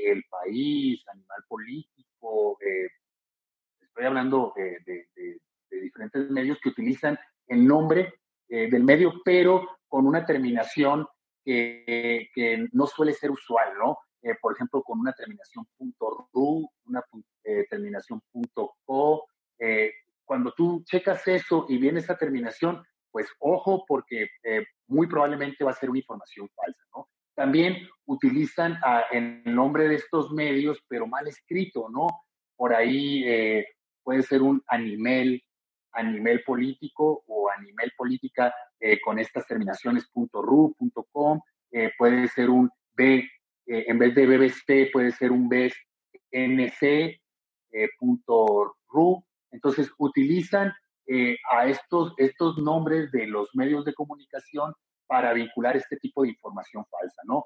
El 0.06 0.22
País, 0.30 1.02
Animal 1.08 1.44
Político, 1.48 2.58
estoy 3.98 4.06
hablando 4.06 4.52
de, 4.54 5.40
diferentes 5.70 6.30
medios 6.30 6.58
que 6.62 6.68
utilizan 6.68 7.18
el 7.48 7.66
nombre 7.66 8.14
eh, 8.48 8.70
del 8.70 8.84
medio, 8.84 9.20
pero 9.24 9.78
con 9.88 10.06
una 10.06 10.24
terminación 10.24 11.06
que, 11.44 12.28
no 12.72 12.86
suele 12.86 13.12
ser 13.12 13.30
usual, 13.30 13.72
¿no? 13.78 13.98
Eh, 14.22 14.34
por 14.40 14.54
ejemplo, 14.54 14.82
con 14.82 15.00
una 15.00 15.12
terminación 15.12 15.66
.ru, 16.32 16.68
una 16.86 17.02
eh, 17.44 17.66
terminación 17.68 18.20
.co. 18.84 19.26
cuando 20.24 20.52
tú 20.52 20.84
checas 20.84 21.26
eso 21.26 21.66
y 21.68 21.78
viene 21.78 22.00
esa 22.00 22.16
terminación, 22.16 22.84
pues 23.18 23.34
ojo 23.40 23.84
porque 23.86 24.28
muy 24.86 25.08
probablemente 25.08 25.64
va 25.64 25.72
a 25.72 25.74
ser 25.74 25.90
una 25.90 25.98
información 25.98 26.48
falsa, 26.54 26.82
¿no? 26.94 27.08
También 27.34 27.88
utilizan 28.06 28.78
el 29.10 29.42
nombre 29.44 29.88
de 29.88 29.96
estos 29.96 30.32
medios, 30.32 30.78
pero 30.88 31.06
mal 31.06 31.26
escrito, 31.26 31.88
¿no? 31.88 32.06
Por 32.56 32.74
ahí 32.74 33.64
puede 34.02 34.22
ser 34.22 34.42
un 34.42 34.62
animal, 34.68 35.42
a 35.92 36.02
nivel 36.02 36.42
político 36.44 37.24
o 37.26 37.50
a 37.50 37.60
nivel 37.60 37.92
política 37.96 38.54
eh, 38.78 39.00
con 39.00 39.18
estas 39.18 39.46
terminaciones 39.46 40.08
.ru, 40.32 40.74
.com, 41.12 41.40
eh, 41.72 41.90
puede 41.98 42.28
ser 42.28 42.50
un 42.50 42.70
B, 42.94 43.28
eh, 43.66 43.84
en 43.86 43.98
vez 43.98 44.14
de 44.14 44.26
BBC 44.26 44.90
puede 44.92 45.12
ser 45.12 45.32
un 45.32 45.48
BNC, 45.48 47.20
.ru. 48.88 49.24
Entonces 49.50 49.90
utilizan 49.98 50.72
a 51.50 51.66
estos, 51.66 52.14
estos 52.18 52.58
nombres 52.58 53.10
de 53.12 53.26
los 53.26 53.48
medios 53.54 53.84
de 53.84 53.94
comunicación 53.94 54.74
para 55.06 55.32
vincular 55.32 55.76
este 55.76 55.96
tipo 55.96 56.22
de 56.22 56.28
información 56.28 56.84
falsa, 56.90 57.22
¿no? 57.24 57.44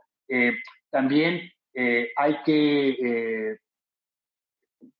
también 0.90 1.49
hay 2.16 2.42
que 2.45 3.59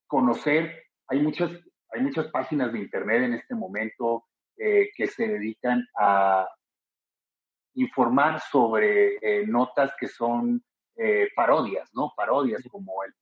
conocer, 0.07 0.85
hay 1.09 1.21
muchas 1.21 1.51
hay 1.93 2.01
muchas 2.01 2.29
páginas 2.29 2.73
de 2.73 2.81
Internet 2.81 3.23
en 3.23 3.35
este 3.35 3.55
momento 3.55 4.25
eh, 4.57 4.91
que 4.97 5.07
se 5.07 5.29
dedican 5.29 5.87
a 5.99 6.49
informar 7.75 8.41
sobre 8.41 9.17
eh, 9.17 9.47
notas 9.47 9.93
que 9.99 10.09
son 10.09 10.63
eh, 10.97 11.29
parodias, 11.35 11.91
¿no? 11.95 12.13
Parodias 12.17 12.63
como 12.71 13.05
el, 13.05 13.15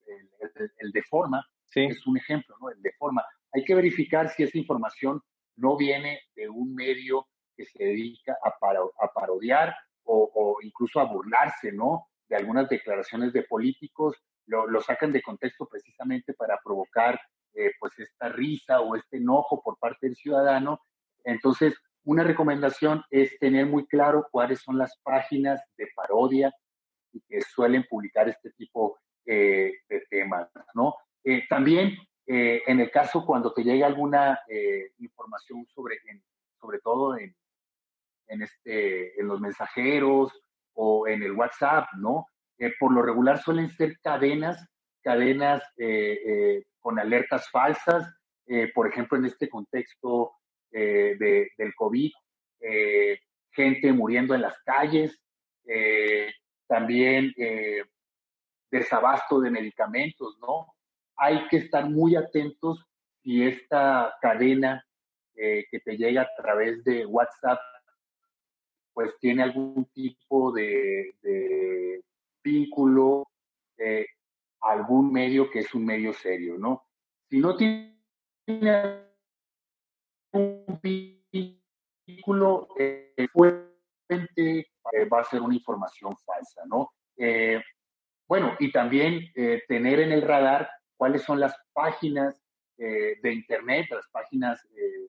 el, 0.78 0.92
de 0.92 1.02
forma, 1.02 1.44
es 1.74 2.06
un 2.06 2.16
ejemplo, 2.16 2.56
¿no? 2.60 2.70
El 2.70 2.80
de 2.82 2.92
forma. 2.92 3.24
Hay 3.52 3.64
que 3.64 3.74
verificar 3.74 4.28
si 4.30 4.42
esa 4.42 4.58
información 4.58 5.20
no 5.56 5.76
viene 5.76 6.20
de 6.34 6.48
un 6.48 6.74
medio 6.74 7.26
que 7.56 7.64
se 7.64 7.84
dedica 7.84 8.36
a, 8.42 9.10
parodiar 9.12 9.74
o, 10.04 10.56
incluso 10.62 11.00
a 11.00 11.04
burlarse, 11.04 11.72
¿no? 11.72 12.08
De 12.28 12.36
algunas 12.36 12.68
declaraciones 12.68 13.32
de 13.32 13.42
políticos, 13.42 14.16
lo, 14.46 14.66
lo 14.66 14.80
sacan 14.80 15.12
de 15.12 15.22
contexto 15.22 15.66
precisamente 15.66 16.32
para 16.34 16.58
provocar 16.64 17.20
eh, 17.54 17.72
pues 17.80 17.98
esta 17.98 18.28
risa 18.28 18.80
o 18.80 18.94
este 18.96 19.16
enojo 19.16 19.60
por 19.62 19.78
parte 19.78 20.06
del 20.06 20.16
ciudadano. 20.16 20.80
Entonces, 21.24 21.74
una 22.04 22.22
recomendación 22.22 23.02
es 23.10 23.38
tener 23.38 23.66
muy 23.66 23.86
claro 23.86 24.26
cuáles 24.30 24.60
son 24.60 24.78
las 24.78 24.98
páginas 25.02 25.60
de 25.76 25.88
parodia 25.94 26.52
que 27.28 27.40
suelen 27.42 27.84
publicar 27.88 28.28
este 28.28 28.50
tipo 28.52 28.98
eh, 29.26 29.72
de 29.88 30.00
temas, 30.08 30.48
¿no? 30.74 30.94
Eh, 31.24 31.42
también, 31.48 31.96
en 32.26 32.80
el 32.80 32.90
caso 32.90 33.26
cuando 33.26 33.52
te 33.52 33.64
llega 33.64 33.86
alguna 33.86 34.40
información 34.98 35.66
sobre, 35.74 35.96
sobre 36.60 36.78
todo 36.78 37.16
en, 37.16 37.34
en, 38.28 38.42
este, 38.42 39.20
en 39.20 39.26
los 39.26 39.40
mensajeros 39.40 40.32
o 40.74 41.08
en 41.08 41.22
el 41.22 41.32
WhatsApp, 41.32 41.88
¿no? 41.98 42.26
por 42.78 42.92
lo 42.92 43.02
regular 43.02 43.42
suelen 43.42 43.70
ser 43.70 43.98
cadenas, 44.00 44.64
cadenas 45.02 45.62
con 46.80 46.98
alertas 46.98 47.50
falsas, 47.50 48.20
eh, 48.52 48.72
por 48.74 48.88
ejemplo, 48.88 49.16
en 49.16 49.26
este 49.26 49.48
contexto 49.48 50.32
eh, 50.72 51.14
del 51.56 51.72
COVID, 51.76 52.10
eh, 52.60 53.20
gente 53.52 53.92
muriendo 53.92 54.34
en 54.34 54.42
las 54.42 54.58
calles, 54.64 55.16
también 56.66 57.32
desabasto 58.68 59.40
de 59.40 59.52
medicamentos, 59.52 60.36
¿no? 60.40 60.74
Hay 61.20 61.46
que 61.48 61.58
estar 61.58 61.88
muy 61.88 62.16
atentos 62.16 62.84
si 63.22 63.42
esta 63.42 64.14
cadena 64.20 64.84
que 65.34 65.80
te 65.82 65.96
llega 65.96 66.22
a 66.22 66.34
través 66.36 66.84
de 66.84 67.06
WhatsApp, 67.06 67.58
pues 68.92 69.10
tiene 69.20 69.42
algún 69.42 69.86
tipo 69.94 70.52
de, 70.52 71.14
vínculo 72.42 73.30
algún 74.60 75.12
medio 75.12 75.50
que 75.50 75.60
es 75.60 75.74
un 75.74 75.84
medio 75.84 76.12
serio, 76.12 76.58
¿no? 76.58 76.86
Si 77.28 77.38
no 77.38 77.56
tiene 77.56 77.96
un 80.32 80.80
vínculo 82.06 82.68
eh, 82.78 83.28
fuente, 83.32 84.68
eh, 84.92 85.04
va 85.12 85.20
a 85.20 85.24
ser 85.24 85.40
una 85.40 85.54
información 85.54 86.16
falsa, 86.16 86.62
¿no? 86.66 86.92
Eh, 87.16 87.60
bueno, 88.28 88.56
y 88.58 88.70
también 88.70 89.32
tener 89.66 90.00
en 90.00 90.12
el 90.12 90.22
radar 90.22 90.70
cuáles 91.00 91.22
son 91.22 91.40
las 91.40 91.56
páginas 91.72 92.44
de 92.76 93.32
Internet, 93.32 93.88
las 93.90 94.08
páginas 94.10 94.60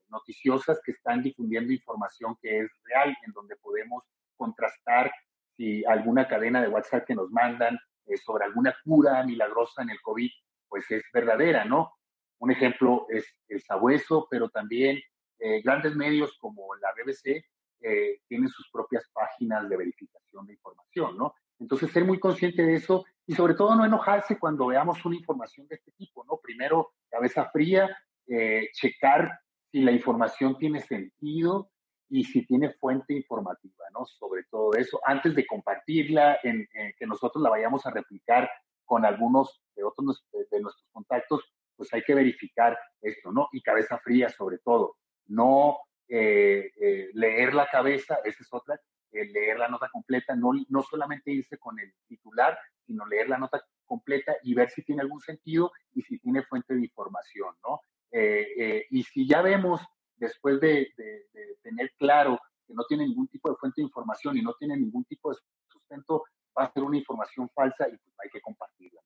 noticiosas 0.08 0.80
que 0.84 0.92
están 0.92 1.22
difundiendo 1.22 1.72
información 1.72 2.36
que 2.40 2.60
es 2.60 2.70
real, 2.84 3.14
en 3.26 3.32
donde 3.32 3.56
podemos 3.56 4.02
contrastar 4.36 5.12
si 5.56 5.84
alguna 5.84 6.26
cadena 6.26 6.62
de 6.62 6.68
WhatsApp 6.68 7.06
que 7.06 7.14
nos 7.14 7.30
mandan 7.30 7.78
eh, 8.06 8.16
sobre 8.16 8.44
alguna 8.44 8.74
cura 8.84 9.22
milagrosa 9.24 9.82
en 9.82 9.90
el 9.90 10.00
COVID, 10.00 10.30
pues 10.68 10.90
es 10.90 11.02
verdadera, 11.12 11.64
¿no? 11.64 11.92
Un 12.38 12.50
ejemplo 12.50 13.06
es 13.10 13.24
el 13.48 13.62
sabueso, 13.62 14.26
pero 14.30 14.48
también 14.48 14.98
eh, 15.38 15.60
grandes 15.62 15.94
medios 15.94 16.36
como 16.38 16.74
la 16.76 16.88
BBC 16.92 17.44
eh, 17.80 18.20
tienen 18.26 18.48
sus 18.48 18.68
propias 18.70 19.04
páginas 19.12 19.68
de 19.68 19.76
verificación 19.76 20.46
de 20.46 20.54
información, 20.54 21.16
¿no? 21.16 21.34
Entonces, 21.62 21.90
ser 21.90 22.04
muy 22.04 22.18
consciente 22.18 22.62
de 22.62 22.74
eso 22.74 23.04
y 23.26 23.34
sobre 23.34 23.54
todo 23.54 23.74
no 23.74 23.84
enojarse 23.84 24.38
cuando 24.38 24.66
veamos 24.66 25.04
una 25.04 25.16
información 25.16 25.66
de 25.68 25.76
este 25.76 25.92
tipo, 25.92 26.24
¿no? 26.24 26.38
Primero, 26.42 26.92
cabeza 27.08 27.48
fría, 27.50 27.88
checar 28.74 29.38
si 29.70 29.80
la 29.80 29.92
información 29.92 30.58
tiene 30.58 30.80
sentido, 30.80 31.72
y 32.12 32.24
si 32.24 32.44
tiene 32.44 32.74
fuente 32.74 33.14
informativa, 33.14 33.86
¿no? 33.94 34.04
Sobre 34.04 34.44
todo 34.50 34.74
eso, 34.74 35.00
antes 35.02 35.34
de 35.34 35.46
compartirla, 35.46 36.40
en, 36.42 36.68
que 36.98 37.06
nosotros 37.06 37.42
la 37.42 37.48
vayamos 37.48 37.86
a 37.86 37.90
replicar 37.90 38.50
con 38.84 39.06
algunos 39.06 39.62
de 39.74 39.82
otros 39.82 40.22
de, 40.30 40.60
nuestros 40.60 40.86
contactos, 40.92 41.42
pues 41.74 41.90
hay 41.94 42.02
que 42.02 42.14
verificar 42.14 42.78
esto, 43.00 43.32
¿no? 43.32 43.48
Y 43.52 43.62
cabeza 43.62 43.96
fría 43.96 44.28
sobre 44.28 44.58
todo, 44.58 44.96
no 45.28 45.78
eh, 46.06 46.70
eh, 46.78 47.08
leer 47.14 47.54
la 47.54 47.66
cabeza, 47.70 48.18
esa 48.24 48.42
es 48.42 48.48
otra, 48.52 48.78
leer 49.12 49.58
la 49.58 49.68
nota 49.68 49.88
completa, 49.90 50.34
no, 50.34 50.52
no 50.68 50.82
solamente 50.82 51.30
irse 51.30 51.58
con 51.58 51.78
el 51.78 51.92
titular, 52.08 52.58
sino 52.86 53.06
leer 53.06 53.28
la 53.28 53.38
nota 53.38 53.62
completa 53.84 54.34
y 54.42 54.54
ver 54.54 54.70
si 54.70 54.82
tiene 54.82 55.02
algún 55.02 55.20
sentido 55.20 55.72
y 55.92 56.02
si 56.02 56.18
tiene 56.18 56.42
fuente 56.42 56.74
de 56.74 56.80
información, 56.80 57.54
¿no? 57.62 57.80
Eh, 58.10 58.86
y 58.90 59.02
si 59.04 59.26
ya 59.26 59.42
vemos 59.42 59.80
después 60.16 60.60
de, 60.60 60.92
tener 61.62 61.92
claro 61.98 62.38
que 62.66 62.74
no 62.74 62.84
tiene 62.86 63.06
ningún 63.06 63.28
tipo 63.28 63.50
de 63.50 63.56
fuente 63.56 63.80
de 63.80 63.86
información 63.86 64.36
y 64.36 64.42
no 64.42 64.54
tiene 64.54 64.76
ningún 64.76 65.04
tipo 65.04 65.30
de 65.30 65.38
sustento, 65.68 66.24
va 66.58 66.64
a 66.64 66.72
ser 66.72 66.82
una 66.82 66.98
información 66.98 67.48
falsa 67.54 67.88
y 67.88 67.96
pues 67.96 68.14
hay 68.22 68.30
que 68.30 68.40
compartirla. 68.40 69.00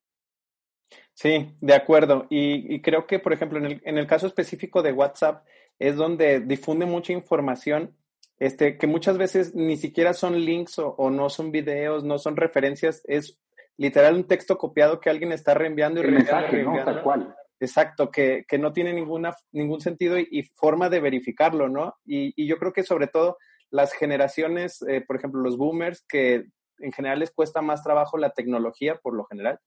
Sí, 1.14 1.56
de 1.60 1.74
acuerdo. 1.74 2.26
Y, 2.30 2.80
creo 2.82 3.06
que, 3.06 3.18
por 3.18 3.32
ejemplo, 3.32 3.58
en 3.58 3.98
el, 3.98 4.06
caso 4.06 4.26
específico 4.26 4.82
de 4.82 4.92
WhatsApp, 4.92 5.46
es 5.78 5.96
donde 5.96 6.40
difunde 6.40 6.86
mucha 6.86 7.12
información 7.12 7.96
este, 8.38 8.78
que 8.78 8.86
muchas 8.86 9.18
veces 9.18 9.54
ni 9.54 9.76
siquiera 9.76 10.12
son 10.12 10.38
links 10.38 10.78
o, 10.78 11.10
no 11.10 11.28
son 11.30 11.50
videos, 11.52 12.04
no 12.04 12.18
son 12.18 12.36
referencias, 12.36 13.02
es 13.06 13.38
literal 13.76 14.14
un 14.14 14.26
texto 14.26 14.58
copiado 14.58 15.00
que 15.00 15.10
alguien 15.10 15.32
está 15.32 15.54
reenviando 15.54 16.00
y 16.00 16.04
El 16.04 16.10
reenviando. 16.16 16.70
mensaje. 16.70 16.84
Tal 16.84 17.02
cual. 17.02 17.34
Exacto, 17.58 18.10
que, 18.10 18.44
que 18.46 18.58
no 18.58 18.72
tiene 18.72 18.92
ninguna, 18.92 19.34
ningún 19.52 19.80
sentido 19.80 20.18
y, 20.18 20.28
y 20.30 20.42
forma 20.42 20.90
de 20.90 21.00
verificarlo, 21.00 21.68
¿no? 21.68 21.94
Y, 22.04 22.32
y 22.36 22.46
yo 22.46 22.58
creo 22.58 22.72
que 22.72 22.82
sobre 22.82 23.06
todo 23.06 23.38
las 23.70 23.92
generaciones, 23.94 24.82
eh, 24.82 25.00
por 25.06 25.16
ejemplo, 25.16 25.40
los 25.40 25.56
boomers, 25.56 26.04
que 26.06 26.44
en 26.78 26.92
general 26.92 27.20
les 27.20 27.30
cuesta 27.30 27.62
más 27.62 27.82
trabajo 27.82 28.18
la 28.18 28.30
tecnología, 28.30 28.96
por 28.96 29.14
lo 29.14 29.24
general, 29.24 29.58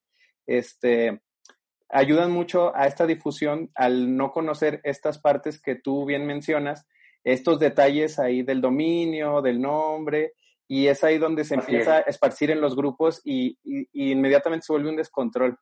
este, 0.45 1.21
ayudan 1.89 2.31
mucho 2.31 2.75
a 2.75 2.85
esta 2.85 3.07
difusión 3.07 3.71
al 3.75 4.15
no 4.15 4.31
conocer 4.31 4.79
estas 4.83 5.19
partes 5.19 5.59
que 5.61 5.75
tú 5.75 6.05
bien 6.05 6.25
mencionas, 6.27 6.85
estos 7.23 7.59
detalles 7.59 8.17
ahí 8.19 8.43
del 8.43 8.61
dominio, 8.61 9.41
del 9.41 9.59
nombre, 9.61 10.33
y 10.67 10.87
es 10.87 11.03
ahí 11.03 11.17
donde 11.17 11.43
se 11.43 11.55
Así 11.55 11.71
empieza 11.71 11.99
es. 11.99 12.07
a 12.07 12.09
esparcir 12.09 12.51
en 12.51 12.61
los 12.61 12.75
grupos 12.75 13.21
y, 13.23 13.57
y- 13.63 13.87
y 13.91 14.11
inmediatamente 14.11 14.65
se 14.65 14.73
vuelve 14.73 14.89
un 14.89 14.95
descontrol. 14.97 15.57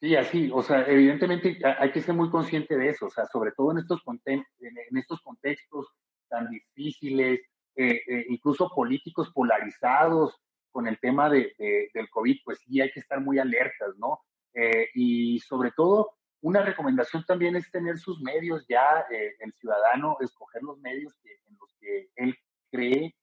Sí, 0.00 0.14
así, 0.14 0.48
o 0.52 0.62
sea, 0.62 0.86
evidentemente 0.86 1.58
ha- 1.64 1.82
hay 1.82 1.90
que 1.90 2.00
ser 2.00 2.14
muy 2.14 2.30
consciente 2.30 2.76
de 2.76 2.88
eso, 2.90 3.06
o 3.06 3.10
sea, 3.10 3.26
sobre 3.26 3.50
todo 3.52 3.72
en 3.72 3.78
estos, 3.78 4.00
en, 4.26 4.44
en 4.60 4.96
estos 4.96 5.20
contextos 5.22 5.88
tan 6.28 6.48
difíciles, 6.50 7.40
eh, 7.74 8.00
eh, 8.06 8.26
incluso 8.28 8.70
políticos 8.74 9.30
polarizados 9.34 10.40
con 10.70 10.86
el 10.86 10.98
tema 11.00 11.28
de, 11.28 11.52
de- 11.58 11.90
del 11.92 12.08
COVID, 12.10 12.36
pues 12.44 12.58
sí 12.64 12.80
hay 12.80 12.92
que 12.92 13.00
estar 13.00 13.20
muy 13.20 13.38
alertas, 13.40 13.96
¿no? 13.98 14.20
Eh, 14.54 14.88
y 14.94 15.40
sobre 15.40 15.72
todo, 15.72 16.17
una 16.40 16.62
recomendación 16.62 17.24
también 17.24 17.56
es 17.56 17.70
tener 17.70 17.98
sus 17.98 18.20
medios 18.20 18.64
ya, 18.68 19.04
eh, 19.10 19.34
el 19.40 19.52
ciudadano, 19.54 20.16
escoger 20.20 20.62
los 20.62 20.78
medios 20.78 21.14
en 21.24 21.56
los 21.58 21.74
que 21.80 22.10
él 22.16 22.36
cree, 22.70 23.14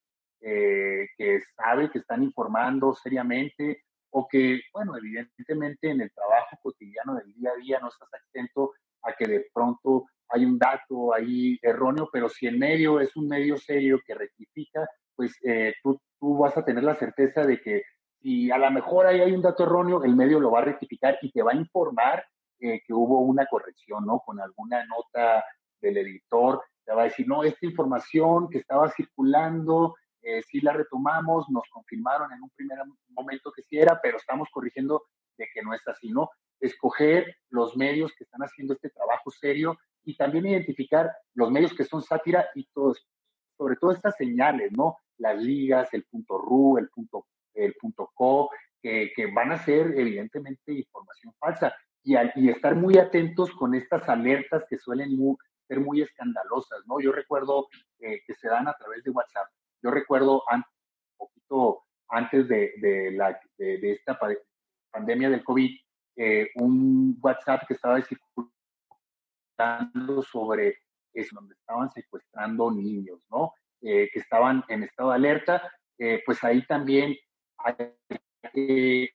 eh, 0.42 1.08
que 1.18 1.40
sabe 1.56 1.90
que 1.90 2.00
están 2.00 2.24
informando 2.24 2.94
seriamente, 2.94 3.84
o 4.12 4.28
que, 4.28 4.62
bueno, 4.74 4.98
evidentemente 4.98 5.90
en 5.90 6.02
el 6.02 6.12
trabajo 6.12 6.58
cotidiano 6.62 7.16
del 7.16 7.34
día 7.34 7.52
a 7.52 7.58
día 7.58 7.80
no 7.80 7.90
estás 7.90 8.10
exento 8.14 8.74
a 9.04 9.14
que 9.14 9.28
de 9.28 9.46
pronto 9.54 10.06
hay 10.30 10.46
un 10.46 10.58
dato 10.58 11.14
ahí 11.14 11.60
erróneo, 11.62 12.10
pero 12.12 12.30
si 12.30 12.48
el 12.48 12.58
medio 12.58 13.00
es 13.00 13.16
un 13.16 13.28
medio 13.28 13.58
serio 13.58 14.00
que 14.06 14.16
rectifica, 14.16 14.88
pues 15.16 15.38
eh, 15.44 15.74
tú, 15.84 16.00
tú 16.20 16.38
vas 16.38 16.58
a 16.58 16.66
tener 16.66 16.84
la 16.84 16.96
certeza 16.96 17.46
de 17.46 17.62
que 17.62 17.84
si 18.22 18.50
a 18.52 18.58
lo 18.58 18.72
mejor 18.72 19.06
ahí 19.06 19.20
hay 19.20 19.32
un 19.32 19.42
dato 19.42 19.64
erróneo, 19.64 20.04
el 20.04 20.16
medio 20.16 20.40
lo 20.40 20.52
va 20.52 20.60
a 20.60 20.66
rectificar 20.66 21.18
y 21.22 21.32
te 21.32 21.42
va 21.42 21.52
a 21.52 21.56
informar 21.56 22.26
eh, 22.66 22.82
que 22.84 22.94
hubo 22.94 23.20
una 23.20 23.46
corrección, 23.46 24.08
¿no? 24.08 24.22
Con 24.26 24.40
alguna 24.40 24.84
nota 24.88 25.46
del 25.80 25.98
editor, 25.98 26.64
te 26.84 26.94
va 26.94 27.04
a 27.04 27.06
decir, 27.06 27.28
no, 27.28 27.44
esta 27.44 27.64
información 27.64 28.50
que 28.50 28.58
estaba 28.58 28.90
circulando 28.90 29.96
eh, 30.24 30.42
sí 30.42 30.62
la 30.62 30.74
retomamos, 30.74 31.48
nos 31.50 31.70
confirmaron 31.72 32.34
en 32.34 32.42
un 32.42 32.50
primer 32.56 32.80
momento 33.10 33.52
que 33.52 33.62
sí 33.62 33.78
era, 33.78 34.00
pero 34.02 34.18
estamos 34.18 34.50
corrigiendo 34.52 35.04
de 35.38 35.48
que 35.54 35.62
no 35.62 35.76
es 35.76 35.88
así, 35.88 36.10
¿no? 36.10 36.32
Escoger 36.60 37.36
los 37.50 37.78
medios 37.78 38.12
que 38.18 38.24
están 38.24 38.42
haciendo 38.42 38.74
este 38.74 38.90
trabajo 38.90 39.30
serio 39.30 39.78
y 40.04 40.18
también 40.18 40.48
identificar 40.48 41.12
los 41.36 41.52
medios 41.52 41.72
que 41.76 41.86
son 41.86 42.02
sátira 42.02 42.48
y 42.56 42.68
todos, 42.74 43.08
sobre 43.56 43.76
todo 43.76 43.92
estas 43.92 44.16
señales, 44.16 44.72
¿no? 44.72 44.98
Las 45.20 45.38
ligas, 45.40 45.94
el 45.94 46.04
punto 46.06 46.40
RU, 46.40 46.80
el 46.80 46.90
punto, 46.90 47.28
el 47.54 47.76
punto 47.76 48.10
co, 48.16 48.50
que, 48.82 49.12
que 49.16 49.32
van 49.32 49.52
a 49.52 49.60
ser 49.60 49.94
evidentemente 50.00 50.74
información 50.74 51.32
falsa 51.40 51.76
y, 52.06 52.16
al- 52.16 52.32
y 52.36 52.50
estar 52.50 52.76
muy 52.76 52.98
atentos 52.98 53.52
con 53.52 53.76
estas 53.76 54.08
alertas 54.08 54.64
que 54.70 54.78
suelen 54.78 55.18
mu- 55.18 55.38
ser 55.68 55.80
muy 55.82 56.02
escandalosas, 56.02 56.80
¿no? 56.86 57.00
Yo 57.02 57.12
recuerdo 57.12 57.68
eh, 58.00 58.22
que 58.26 58.34
se 58.36 58.48
dan 58.48 58.68
a 58.68 58.74
través 58.74 59.04
de 59.04 59.12
WhatsApp. 59.12 59.48
Yo 59.82 59.90
recuerdo 59.92 60.44
un 60.54 60.64
poquito 61.18 61.84
antes 62.08 62.48
de, 62.48 62.74
de 62.78 63.12
la, 63.12 63.38
de, 63.58 63.80
de 63.80 63.92
esta 63.94 64.18
pa- 64.18 64.30
pandemia 64.92 65.30
del 65.30 65.44
COVID, 65.44 65.72
eh, 66.18 66.50
un 66.56 67.18
WhatsApp 67.22 67.64
que 67.68 67.74
estaba 67.74 68.00
circulando 69.58 70.22
sobre 70.24 70.78
eso, 71.14 71.36
donde 71.36 71.56
estaban 71.56 71.90
secuestrando 71.92 72.72
niños, 72.72 73.26
¿no? 73.32 73.54
Eh, 73.82 74.10
que 74.14 74.20
estaban 74.20 74.64
en 74.68 74.84
estado 74.84 75.10
de 75.10 75.16
alerta, 75.16 75.72
eh, 75.98 76.22
pues 76.26 76.44
ahí 76.44 76.66
también 76.68 77.16
hay 77.58 77.76
que, 78.54 79.10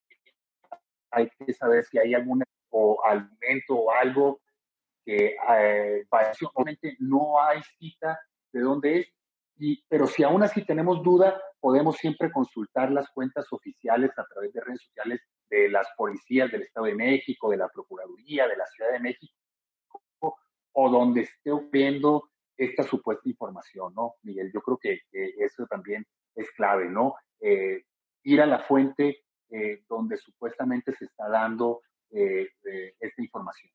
hay 1.12 1.28
que 1.38 1.52
saber 1.54 1.84
si 1.84 1.98
hay 1.98 2.14
algún 2.14 2.42
o 2.70 2.98
alimento 3.04 3.74
o 3.74 3.90
algo 3.90 4.40
que 5.04 5.36
eh, 5.56 6.06
no 6.98 7.40
hay 7.40 7.60
cita 7.78 8.18
de 8.52 8.60
dónde 8.60 8.98
es, 9.00 9.12
y, 9.56 9.82
pero 9.88 10.06
si 10.06 10.22
aún 10.22 10.42
así 10.42 10.64
tenemos 10.64 11.02
duda, 11.02 11.40
podemos 11.60 11.96
siempre 11.96 12.32
consultar 12.32 12.90
las 12.90 13.08
cuentas 13.10 13.46
oficiales 13.50 14.10
a 14.18 14.24
través 14.24 14.52
de 14.52 14.60
redes 14.60 14.82
sociales 14.82 15.20
de 15.50 15.68
las 15.68 15.86
policías 15.96 16.50
del 16.50 16.62
Estado 16.62 16.86
de 16.86 16.94
México, 16.94 17.50
de 17.50 17.58
la 17.58 17.68
Procuraduría, 17.68 18.48
de 18.48 18.56
la 18.56 18.66
Ciudad 18.66 18.92
de 18.92 19.00
México, 19.00 19.34
o 20.72 20.90
donde 20.90 21.22
esté 21.22 21.50
ocurriendo 21.50 22.30
esta 22.56 22.82
supuesta 22.84 23.28
información, 23.28 23.92
¿no, 23.94 24.14
Miguel? 24.22 24.50
Yo 24.52 24.60
creo 24.60 24.78
que, 24.78 25.00
que 25.10 25.34
eso 25.38 25.66
también 25.66 26.06
es 26.34 26.50
clave, 26.52 26.88
¿no? 26.88 27.14
Eh, 27.40 27.84
ir 28.22 28.40
a 28.40 28.46
la 28.46 28.60
fuente 28.60 29.24
eh, 29.50 29.82
donde 29.88 30.16
supuestamente 30.16 30.94
se 30.94 31.06
está 31.06 31.28
dando 31.28 31.80
eh, 32.10 32.48
eh, 32.64 32.94
esta 33.00 33.22
información. 33.22 33.70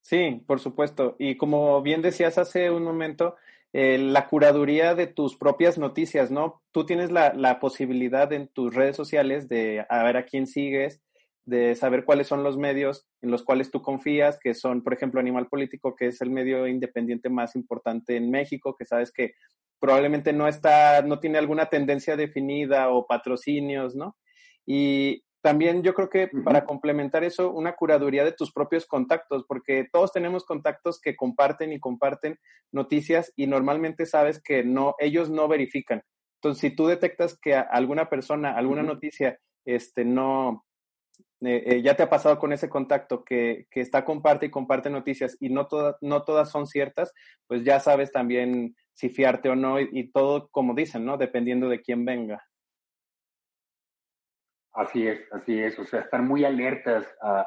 Sí, 0.00 0.42
por 0.46 0.60
supuesto. 0.60 1.16
Y 1.18 1.36
como 1.36 1.80
bien 1.82 2.02
decías 2.02 2.38
hace 2.38 2.70
un 2.70 2.82
momento, 2.82 3.36
eh, 3.72 3.98
la 3.98 4.28
curaduría 4.28 4.94
de 4.94 5.06
tus 5.06 5.36
propias 5.36 5.78
noticias, 5.78 6.30
¿no? 6.30 6.62
Tú 6.72 6.84
tienes 6.84 7.10
la, 7.10 7.32
la 7.34 7.60
posibilidad 7.60 8.32
en 8.32 8.48
tus 8.48 8.74
redes 8.74 8.96
sociales 8.96 9.48
de 9.48 9.86
a 9.88 10.02
ver 10.02 10.16
a 10.16 10.26
quién 10.26 10.46
sigues, 10.46 11.00
de 11.44 11.74
saber 11.74 12.04
cuáles 12.04 12.26
son 12.26 12.42
los 12.42 12.56
medios 12.58 13.06
en 13.20 13.30
los 13.30 13.42
cuales 13.42 13.70
tú 13.70 13.80
confías, 13.82 14.38
que 14.38 14.54
son, 14.54 14.82
por 14.82 14.92
ejemplo, 14.92 15.20
Animal 15.20 15.48
Político, 15.48 15.94
que 15.94 16.08
es 16.08 16.20
el 16.20 16.30
medio 16.30 16.66
independiente 16.66 17.28
más 17.28 17.56
importante 17.56 18.16
en 18.16 18.30
México, 18.30 18.76
que 18.76 18.84
sabes 18.84 19.12
que 19.12 19.34
probablemente 19.80 20.32
no 20.32 20.46
está, 20.46 21.02
no 21.02 21.18
tiene 21.18 21.38
alguna 21.38 21.66
tendencia 21.66 22.16
definida 22.16 22.90
o 22.90 23.06
patrocinios, 23.06 23.96
¿no? 23.96 24.16
Y 24.64 25.24
también 25.42 25.82
yo 25.82 25.92
creo 25.92 26.08
que 26.08 26.28
para 26.44 26.64
complementar 26.64 27.24
eso, 27.24 27.50
una 27.50 27.74
curaduría 27.74 28.24
de 28.24 28.32
tus 28.32 28.52
propios 28.52 28.86
contactos, 28.86 29.44
porque 29.46 29.88
todos 29.92 30.12
tenemos 30.12 30.44
contactos 30.44 31.00
que 31.00 31.16
comparten 31.16 31.72
y 31.72 31.80
comparten 31.80 32.38
noticias 32.70 33.32
y 33.34 33.48
normalmente 33.48 34.06
sabes 34.06 34.40
que 34.40 34.62
no, 34.62 34.94
ellos 35.00 35.30
no 35.30 35.48
verifican. 35.48 36.02
Entonces, 36.36 36.60
si 36.60 36.76
tú 36.76 36.86
detectas 36.86 37.36
que 37.38 37.54
alguna 37.54 38.08
persona, 38.08 38.56
alguna 38.56 38.84
noticia, 38.84 39.38
este, 39.64 40.04
no, 40.04 40.64
eh, 41.40 41.62
eh, 41.66 41.82
ya 41.82 41.96
te 41.96 42.04
ha 42.04 42.10
pasado 42.10 42.38
con 42.38 42.52
ese 42.52 42.68
contacto 42.68 43.24
que, 43.24 43.66
que 43.68 43.80
está 43.80 44.04
comparte 44.04 44.46
y 44.46 44.50
comparte 44.50 44.90
noticias 44.90 45.36
y 45.40 45.48
no, 45.48 45.66
todas 45.66 45.96
no 46.00 46.22
todas 46.22 46.50
son 46.50 46.68
ciertas, 46.68 47.12
pues 47.48 47.64
ya 47.64 47.80
sabes 47.80 48.12
también 48.12 48.76
si 48.94 49.08
fiarte 49.08 49.48
o 49.48 49.56
no 49.56 49.80
y, 49.80 49.88
y 49.92 50.12
todo 50.12 50.48
como 50.52 50.74
dicen, 50.74 51.04
¿no? 51.04 51.16
Dependiendo 51.16 51.68
de 51.68 51.80
quién 51.80 52.04
venga. 52.04 52.44
Así 54.74 55.06
es, 55.06 55.20
así 55.32 55.58
es. 55.60 55.78
O 55.78 55.84
sea, 55.84 56.00
estar 56.00 56.22
muy 56.22 56.44
alertas 56.44 57.06
a, 57.20 57.40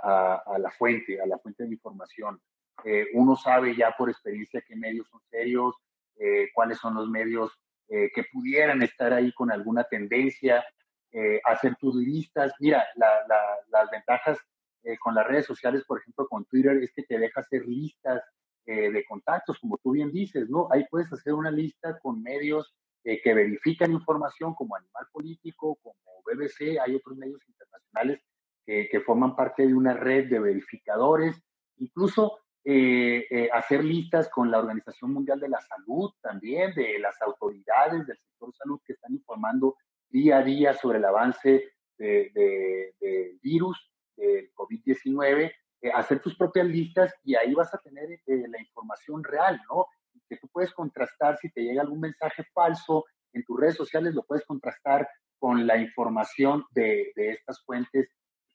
a- 0.46 0.56
a 0.56 0.60
la 0.60 0.70
fuente, 0.72 1.20
a 1.22 1.26
la 1.26 1.38
fuente 1.40 1.64
de 1.64 1.72
información. 1.72 2.40
Eh, 2.84 3.08
uno 3.14 3.36
sabe 3.36 3.76
ya 3.76 3.92
por 3.98 4.10
experiencia 4.10 4.62
qué 4.68 4.76
medios 4.76 5.08
son 5.10 5.22
serios, 5.32 5.76
eh, 6.18 6.50
cuáles 6.54 6.78
son 6.78 6.94
los 6.96 7.10
medios 7.10 7.52
eh, 7.90 8.10
que 8.14 8.24
pudieran 8.32 8.82
estar 8.84 9.14
ahí 9.14 9.32
con 9.34 9.52
alguna 9.52 9.84
tendencia, 9.86 10.64
eh, 11.12 11.40
hacer 11.46 11.76
tus 11.78 11.96
listas. 11.96 12.54
Mira, 12.60 12.86
la- 12.96 13.26
la- 13.28 13.58
las 13.70 13.90
ventajas 13.92 14.38
eh, 14.84 14.98
con 15.00 15.16
las 15.16 15.26
redes 15.26 15.46
sociales, 15.48 15.84
por 15.88 16.00
ejemplo, 16.00 16.28
con 16.28 16.46
Twitter, 16.46 16.78
es 16.78 16.92
que 16.94 17.04
te 17.04 17.18
deja 17.18 17.42
hacer 17.42 17.66
listas 17.66 18.22
eh, 18.68 18.92
de 18.92 19.04
contactos, 19.06 19.60
como 19.60 19.78
tú 19.78 19.92
bien 19.92 20.12
dices, 20.12 20.48
¿no? 20.50 20.68
Ahí 20.72 20.86
puedes 20.92 21.12
hacer 21.14 21.34
una 21.34 21.50
lista 21.52 21.98
con 22.00 22.22
medios 22.22 22.76
eh, 23.06 23.22
que 23.22 23.34
verifican 23.34 23.94
información 23.94 24.54
como 24.56 24.76
Animal 24.76 25.06
Político, 25.14 25.78
como 25.82 25.96
BBC, 26.26 26.78
hay 26.82 26.96
otros 26.96 27.16
medios 27.18 27.40
internacionales 27.48 28.20
que, 28.66 28.90
que 28.90 29.00
forman 29.00 29.36
parte 29.36 29.66
de 29.66 29.74
una 29.74 29.94
red 29.94 30.28
de 30.30 30.40
verificadores, 30.40 31.42
incluso 31.78 32.40
eh, 32.64 33.28
eh, 33.30 33.50
hacer 33.54 33.84
listas 33.86 34.28
con 34.30 34.50
la 34.50 34.58
Organización 34.58 35.14
Mundial 35.14 35.40
de 35.40 35.50
la 35.50 35.62
Salud 35.62 36.12
también, 36.20 36.74
de 36.74 36.98
las 37.00 37.22
autoridades 37.22 38.08
del 38.08 38.18
sector 38.18 38.52
salud 38.56 38.80
que 38.84 38.94
están 38.94 39.14
informando 39.14 39.78
día 40.10 40.40
a 40.40 40.44
día 40.44 40.74
sobre 40.74 40.98
el 40.98 41.06
avance 41.06 41.74
de- 41.98 42.32
de- 42.34 42.96
del 43.00 43.40
virus, 43.42 43.78
del 44.18 44.52
COVID-19, 44.54 45.52
eh, 45.82 45.92
hacer 45.94 46.20
tus 46.22 46.36
propias 46.36 46.66
listas 46.66 47.14
y 47.24 47.36
ahí 47.36 47.54
vas 47.54 47.72
a 47.74 47.78
tener 47.78 48.10
eh, 48.12 48.22
la 48.48 48.60
información 48.60 49.24
real, 49.24 49.62
¿no? 49.70 49.86
Que 50.30 50.38
tú 50.38 50.48
puedes 50.52 50.74
contrastar 50.74 51.38
si 51.38 51.50
te 51.52 51.62
llega 51.62 51.82
algún 51.82 52.02
mensaje 52.02 52.44
falso 52.54 53.06
en 53.34 53.44
tus 53.44 53.60
redes 53.60 53.76
sociales, 53.76 54.14
lo 54.14 54.24
puedes 54.24 54.46
contrastar 54.46 55.08
con 55.38 55.68
la 55.68 55.78
información 55.78 56.64
de, 56.72 57.12
de 57.16 57.32
estas 57.32 57.64
fuentes, 57.64 58.10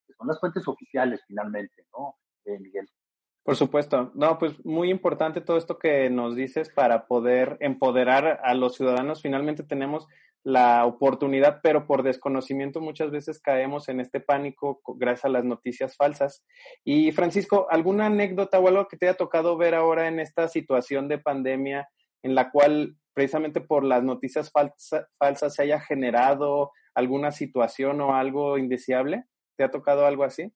que 0.07 0.15
son 0.15 0.27
las 0.27 0.41
fuentes 0.41 0.67
oficiales 0.67 1.21
finalmente, 1.27 1.87
¿no, 1.93 2.17
Miguel? 2.59 2.89
Por 3.43 3.57
supuesto. 3.57 4.13
No, 4.15 4.39
pues 4.39 4.65
muy 4.65 4.91
importante 4.91 5.41
todo 5.41 5.57
esto 5.57 5.79
que 5.79 6.11
nos 6.11 6.37
dices 6.37 6.71
para 6.71 7.07
poder 7.07 7.57
empoderar 7.61 8.41
a 8.43 8.55
los 8.55 8.77
ciudadanos. 8.77 9.23
Finalmente 9.23 9.63
tenemos 9.63 10.07
la 10.43 10.87
oportunidad, 10.87 11.61
pero 11.63 11.87
por 11.87 12.03
desconocimiento 12.03 12.81
muchas 12.81 13.11
veces 13.11 13.41
caemos 13.41 13.89
en 13.89 14.01
este 14.01 14.21
pánico 14.21 14.81
gracias 14.97 15.27
a 15.27 15.31
las 15.31 15.45
noticias 15.45 15.97
falsas. 15.97 16.45
Y 16.85 17.13
Francisco, 17.13 17.67
¿alguna 17.71 18.07
anécdota 18.07 18.59
o 18.59 18.69
algo 18.69 18.89
que 18.89 18.97
te 18.97 19.07
haya 19.07 19.17
tocado 19.17 19.57
ver 19.57 19.75
ahora 19.75 20.09
en 20.09 20.21
esta 20.21 20.49
situación 20.49 21.09
de 21.09 21.19
pandemia 21.19 21.89
en 22.23 22.35
la 22.35 22.51
cual 22.51 22.97
precisamente 23.13 23.61
por 23.61 23.85
las 23.85 24.03
noticias 24.03 24.51
falsas 24.53 25.55
se 25.55 25.63
haya 25.63 25.81
generado 25.81 26.73
alguna 26.95 27.33
situación 27.33 28.01
o 28.01 28.15
algo 28.15 28.59
indeseable? 28.59 29.25
¿Te 29.57 29.65
ha 29.65 29.71
tocado 29.71 30.07
algo 30.07 30.25
así? 30.25 30.53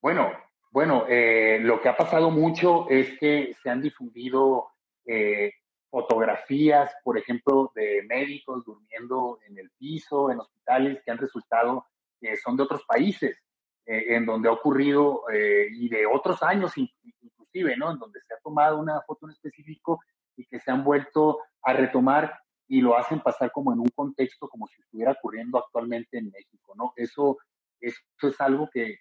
Bueno, 0.00 0.30
bueno, 0.70 1.04
eh, 1.08 1.58
lo 1.60 1.80
que 1.80 1.88
ha 1.88 1.96
pasado 1.96 2.30
mucho 2.30 2.88
es 2.88 3.18
que 3.18 3.54
se 3.62 3.70
han 3.70 3.80
difundido 3.80 4.68
eh, 5.04 5.52
fotografías, 5.90 6.92
por 7.02 7.16
ejemplo, 7.16 7.72
de 7.74 8.02
médicos 8.08 8.64
durmiendo 8.64 9.38
en 9.48 9.58
el 9.58 9.70
piso, 9.78 10.30
en 10.30 10.40
hospitales 10.40 11.00
que 11.04 11.10
han 11.10 11.18
resultado 11.18 11.86
que 12.20 12.36
son 12.36 12.56
de 12.56 12.62
otros 12.62 12.82
países, 12.86 13.38
eh, 13.86 14.16
en 14.16 14.26
donde 14.26 14.48
ha 14.48 14.52
ocurrido, 14.52 15.22
y 15.30 15.88
de 15.88 16.06
otros 16.06 16.42
años 16.42 16.72
inclusive, 16.76 17.76
¿no? 17.76 17.92
En 17.92 17.98
donde 17.98 18.20
se 18.20 18.34
ha 18.34 18.38
tomado 18.38 18.78
una 18.78 19.00
foto 19.02 19.26
en 19.26 19.32
específico 19.32 20.00
y 20.36 20.44
que 20.46 20.60
se 20.60 20.70
han 20.70 20.84
vuelto 20.84 21.40
a 21.62 21.72
retomar 21.72 22.38
y 22.68 22.80
lo 22.80 22.96
hacen 22.96 23.20
pasar 23.20 23.52
como 23.52 23.72
en 23.72 23.80
un 23.80 23.88
contexto 23.94 24.48
como 24.48 24.66
si 24.66 24.80
estuviera 24.80 25.12
ocurriendo 25.12 25.58
actualmente 25.58 26.18
en 26.18 26.30
México, 26.30 26.74
¿no? 26.76 26.92
Eso, 26.96 27.38
eso 27.80 28.28
es 28.28 28.40
algo 28.40 28.68
que, 28.72 28.98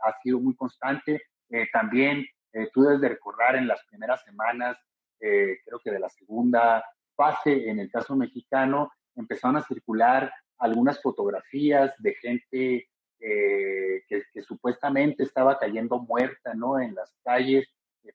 ha 0.00 0.12
sido 0.22 0.40
muy 0.40 0.54
constante. 0.56 1.22
Eh, 1.50 1.66
también 1.72 2.26
eh, 2.52 2.68
tú 2.72 2.82
debes 2.82 3.00
de 3.00 3.10
recordar 3.10 3.56
en 3.56 3.68
las 3.68 3.84
primeras 3.86 4.22
semanas, 4.24 4.76
eh, 5.20 5.58
creo 5.64 5.78
que 5.80 5.90
de 5.90 6.00
la 6.00 6.08
segunda 6.08 6.84
fase, 7.14 7.68
en 7.68 7.80
el 7.80 7.90
caso 7.90 8.16
mexicano, 8.16 8.90
empezaron 9.14 9.56
a 9.56 9.64
circular 9.64 10.32
algunas 10.58 11.00
fotografías 11.00 11.94
de 11.98 12.14
gente 12.14 12.88
que, 13.18 14.02
que, 14.08 14.42
supuestamente 14.42 15.22
estaba 15.22 15.58
cayendo 15.58 15.98
muerta, 15.98 16.52
¿no? 16.54 16.78
En 16.78 16.94
las 16.94 17.14
calles 17.24 17.66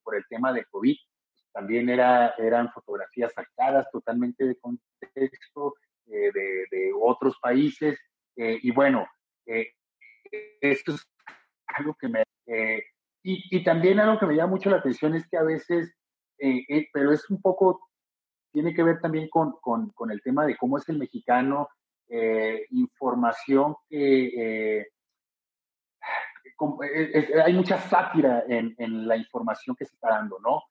por 0.04 0.16
el 0.16 0.24
tema 0.30 0.54
de 0.54 0.64
COVID 0.66 0.96
también 1.52 1.90
era, 1.90 2.34
eran 2.38 2.72
fotografías 2.72 3.34
sacadas 3.34 3.90
totalmente 3.92 4.46
de 4.46 4.56
contexto 4.58 5.76
eh, 6.08 6.32
de, 6.34 6.92
otros 7.00 7.38
países. 7.42 8.00
Eh, 8.36 8.60
y 8.62 8.72
bueno, 8.72 9.08
eh, 9.46 9.74
esto 10.62 10.94
es 10.94 11.08
algo 11.68 11.96
que 12.00 12.08
me... 12.08 12.24
Y, 13.24 13.56
y, 13.56 13.64
también 13.64 14.00
algo 14.00 14.20
que 14.20 14.26
me 14.26 14.36
llama 14.36 14.52
mucho 14.52 14.70
la 14.70 14.78
atención 14.78 15.14
es 15.16 15.28
que 15.28 15.38
a 15.38 15.44
veces, 15.44 15.94
pero 16.92 17.12
es 17.12 17.30
un 17.30 17.40
poco, 17.42 17.88
tiene 18.52 18.74
que 18.74 18.84
ver 18.84 19.00
también 19.00 19.30
con, 19.30 19.54
con, 19.62 19.92
con 19.92 20.12
el 20.12 20.22
tema 20.22 20.46
de 20.46 20.58
cómo 20.58 20.78
es 20.78 20.90
el 20.90 20.98
mexicano, 20.98 21.70
información 22.72 23.76
que... 23.88 24.88
hay 27.46 27.54
mucha 27.54 27.80
sátira 27.80 28.44
en, 28.48 28.74
en, 28.78 29.08
la 29.08 29.18
información 29.18 29.76
que 29.76 29.86
se 29.86 29.94
está 29.94 30.10
dando, 30.10 30.40
¿no? 30.40 30.64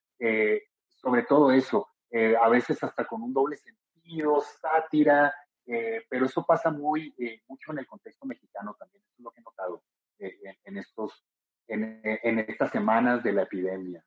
sobre 1.01 1.23
todo 1.23 1.51
eso, 1.51 1.88
eh, 2.11 2.35
a 2.40 2.49
veces 2.49 2.83
hasta 2.83 3.07
con 3.07 3.23
un 3.23 3.33
doble 3.33 3.57
sentido, 3.57 4.40
sátira, 4.61 5.33
eh, 5.66 6.03
pero 6.09 6.27
eso 6.27 6.44
pasa 6.46 6.70
muy 6.70 7.14
eh, 7.18 7.40
mucho 7.49 7.73
en 7.73 7.79
el 7.79 7.87
contexto 7.87 8.27
mexicano 8.27 8.77
también, 8.79 9.03
eso 9.05 9.14
es 9.18 9.25
lo 9.25 9.31
que 9.31 9.40
he 9.40 9.44
notado 9.44 9.83
en, 10.18 10.77
estos, 10.77 11.25
en, 11.66 12.38
estas 12.40 12.70
semanas 12.70 13.23
de 13.23 13.33
la 13.33 13.42
epidemia, 13.42 14.05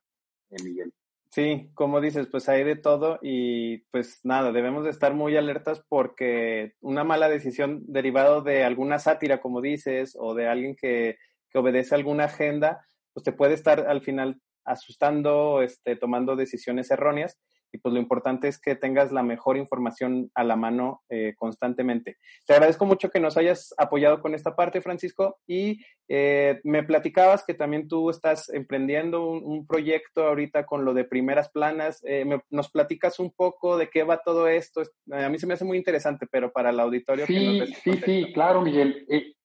Miguel. 0.62 0.92
Sí, 1.30 1.70
como 1.74 2.00
dices, 2.00 2.28
pues 2.28 2.48
hay 2.48 2.62
de 2.62 2.76
todo 2.76 3.18
y 3.20 3.78
pues 3.90 4.20
nada, 4.22 4.52
debemos 4.52 4.84
de 4.84 4.90
estar 4.90 5.14
muy 5.14 5.36
alertas 5.36 5.84
porque 5.88 6.74
una 6.80 7.02
mala 7.02 7.28
decisión 7.28 7.82
derivado 7.88 8.42
de 8.42 8.62
alguna 8.62 9.00
sátira, 9.00 9.40
como 9.40 9.60
dices, 9.60 10.16
o 10.16 10.34
de 10.34 10.46
alguien 10.46 10.76
que, 10.76 11.18
que 11.50 11.58
obedece 11.58 11.96
alguna 11.96 12.26
agenda, 12.26 12.86
pues 13.12 13.24
te 13.24 13.32
puede 13.32 13.54
estar 13.54 13.80
al 13.88 14.02
final 14.02 14.40
asustando, 14.64 15.62
este, 15.62 15.96
tomando 15.96 16.36
decisiones 16.36 16.90
erróneas. 16.90 17.38
Y 17.74 17.78
pues 17.78 17.92
lo 17.92 18.00
importante 18.00 18.48
es 18.48 18.60
que 18.60 18.76
tengas 18.76 19.12
la 19.12 19.22
mejor 19.22 19.56
información 19.56 20.30
a 20.34 20.44
la 20.44 20.56
mano 20.56 21.02
eh, 21.08 21.34
constantemente. 21.36 22.18
Te 22.46 22.54
agradezco 22.54 22.86
mucho 22.86 23.10
que 23.10 23.20
nos 23.20 23.36
hayas 23.36 23.74
apoyado 23.76 24.20
con 24.20 24.34
esta 24.34 24.54
parte, 24.54 24.80
Francisco. 24.80 25.38
Y 25.46 25.84
eh, 26.08 26.60
me 26.64 26.84
platicabas 26.84 27.44
que 27.44 27.54
también 27.54 27.88
tú 27.88 28.10
estás 28.10 28.48
emprendiendo 28.50 29.26
un, 29.26 29.66
proyecto 29.66 30.24
ahorita 30.24 30.66
con 30.66 30.84
lo 30.84 30.94
de 30.94 31.04
primeras 31.04 31.50
planas. 31.50 32.00
Eh, 32.04 32.24
¿Nos 32.50 32.70
platicas 32.70 33.18
un 33.18 33.32
poco 33.32 33.76
de 33.76 33.88
qué 33.90 34.04
va 34.04 34.22
todo 34.22 34.46
esto? 34.46 34.82
A 35.10 35.28
mí 35.28 35.38
se 35.38 35.46
me 35.46 35.54
hace 35.54 35.64
muy 35.64 35.76
interesante, 35.76 36.26
pero 36.30 36.52
para 36.52 36.70
el 36.70 36.78
auditorio. 36.78 37.26
Sí, 37.26 37.60
sí, 37.82 38.00
sí, 38.04 38.32
claro, 38.32 38.62
Miguel 38.62 39.04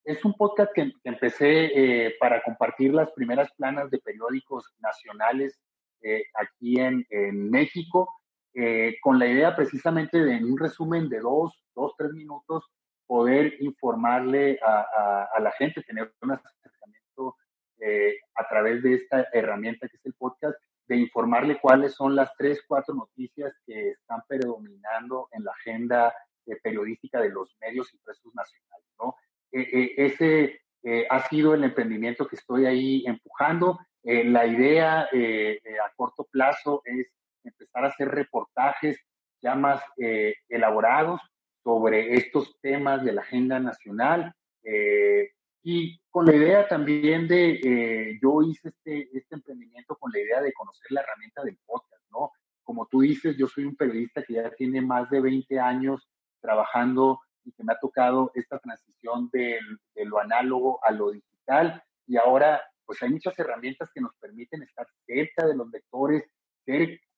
es 0.09 0.25
un 0.25 0.33
podcast 0.33 0.71
que, 0.73 0.91
empecé 1.03 1.65
eh, 1.65 2.15
para 2.19 2.41
compartir 2.41 2.93
las 2.93 3.11
primeras 3.11 3.51
planas 3.53 3.91
de 3.91 3.99
periódicos 3.99 4.65
nacionales 4.79 5.59
eh, 6.01 6.23
aquí 6.33 6.79
en, 6.79 7.05
México, 7.51 8.07
eh, 8.53 8.97
con 9.01 9.19
la 9.19 9.27
idea 9.27 9.55
precisamente 9.55 10.23
de 10.23 10.35
en 10.35 10.45
un 10.45 10.57
resumen 10.57 11.09
de 11.09 11.19
dos, 11.19 11.63
dos, 11.75 11.93
tres 11.97 12.11
minutos 12.11 12.65
poder 13.07 13.55
informarle 13.61 14.59
a, 14.61 15.39
la 15.39 15.51
gente, 15.53 15.81
tener 15.81 16.13
un 16.21 16.31
acercamiento 16.31 17.35
a 18.35 18.47
través 18.47 18.83
de 18.83 18.95
esta 18.95 19.27
herramienta 19.33 19.87
que 19.87 19.97
es 19.97 20.05
el 20.05 20.13
podcast, 20.13 20.55
de 20.87 20.97
informarle 20.97 21.59
cuáles 21.59 21.95
son 21.95 22.15
las 22.15 22.31
tres, 22.37 22.61
cuatro 22.67 22.93
noticias 22.93 23.51
que 23.65 23.91
están 23.91 24.21
predominando 24.27 25.27
en 25.31 25.43
la 25.43 25.51
agenda 25.51 26.13
periodística 26.61 27.19
de 27.19 27.29
los 27.29 27.55
medios 27.59 27.91
impresos 27.93 28.33
nacionales, 28.35 28.87
¿no? 28.99 29.15
Eh, 29.51 29.67
eh, 29.73 29.93
ese 29.97 30.61
eh, 30.83 31.07
ha 31.09 31.27
sido 31.27 31.53
el 31.53 31.63
emprendimiento 31.63 32.27
que 32.27 32.35
estoy 32.35 32.65
ahí 32.65 33.03
empujando. 33.05 33.79
la 34.03 34.45
idea 34.47 35.01
a 35.01 35.93
corto 35.97 36.23
plazo 36.31 36.81
es 36.85 37.07
empezar 37.49 37.85
a 37.85 37.89
hacer 37.89 38.07
reportajes 38.09 38.99
ya 39.41 39.55
más 39.55 39.81
elaborados 40.47 41.21
sobre 41.63 42.15
estos 42.15 42.59
temas 42.61 43.03
de 43.03 43.13
la 43.13 43.21
agenda 43.21 43.59
nacional. 43.59 44.33
y 45.61 45.99
con 46.09 46.25
la 46.25 46.35
idea 46.35 46.67
también 46.67 47.27
de, 47.27 48.17
yo 48.21 48.41
hice 48.41 48.69
este, 48.69 49.09
este 49.17 49.35
emprendimiento 49.35 49.95
con 49.95 50.11
la 50.11 50.19
idea 50.19 50.41
de 50.41 50.53
conocer 50.53 50.87
la 50.91 51.01
herramienta 51.01 51.43
del 51.43 51.57
podcast, 51.65 52.03
¿no? 52.11 52.31
Como 52.63 52.87
tú 52.87 53.01
dices, 53.01 53.35
yo 53.37 53.47
soy 53.47 53.65
un 53.65 53.75
periodista 53.75 54.23
que 54.23 54.35
ya 54.35 54.51
tiene 54.51 54.81
más 54.81 55.09
de 55.09 55.21
20 55.21 55.59
años 55.59 56.07
trabajando 56.39 57.19
y 57.43 57.51
que 57.51 57.63
me 57.63 57.73
ha 57.73 57.79
tocado 57.79 58.31
esta 58.33 58.59
transición 58.59 59.29
de, 59.31 59.59
lo 60.05 60.19
análogo 60.19 60.79
a 60.83 60.91
lo 60.91 61.11
digital 61.11 61.83
y 62.07 62.17
ahora 62.17 62.61
pues 62.85 63.01
hay 63.03 63.09
muchas 63.09 63.37
herramientas 63.37 63.89
que 63.93 64.01
nos 64.01 64.15
permiten 64.15 64.63
estar 64.63 64.87
cerca 65.05 65.45
de 65.45 65.55
los 65.55 65.69
lectores, 65.69 66.23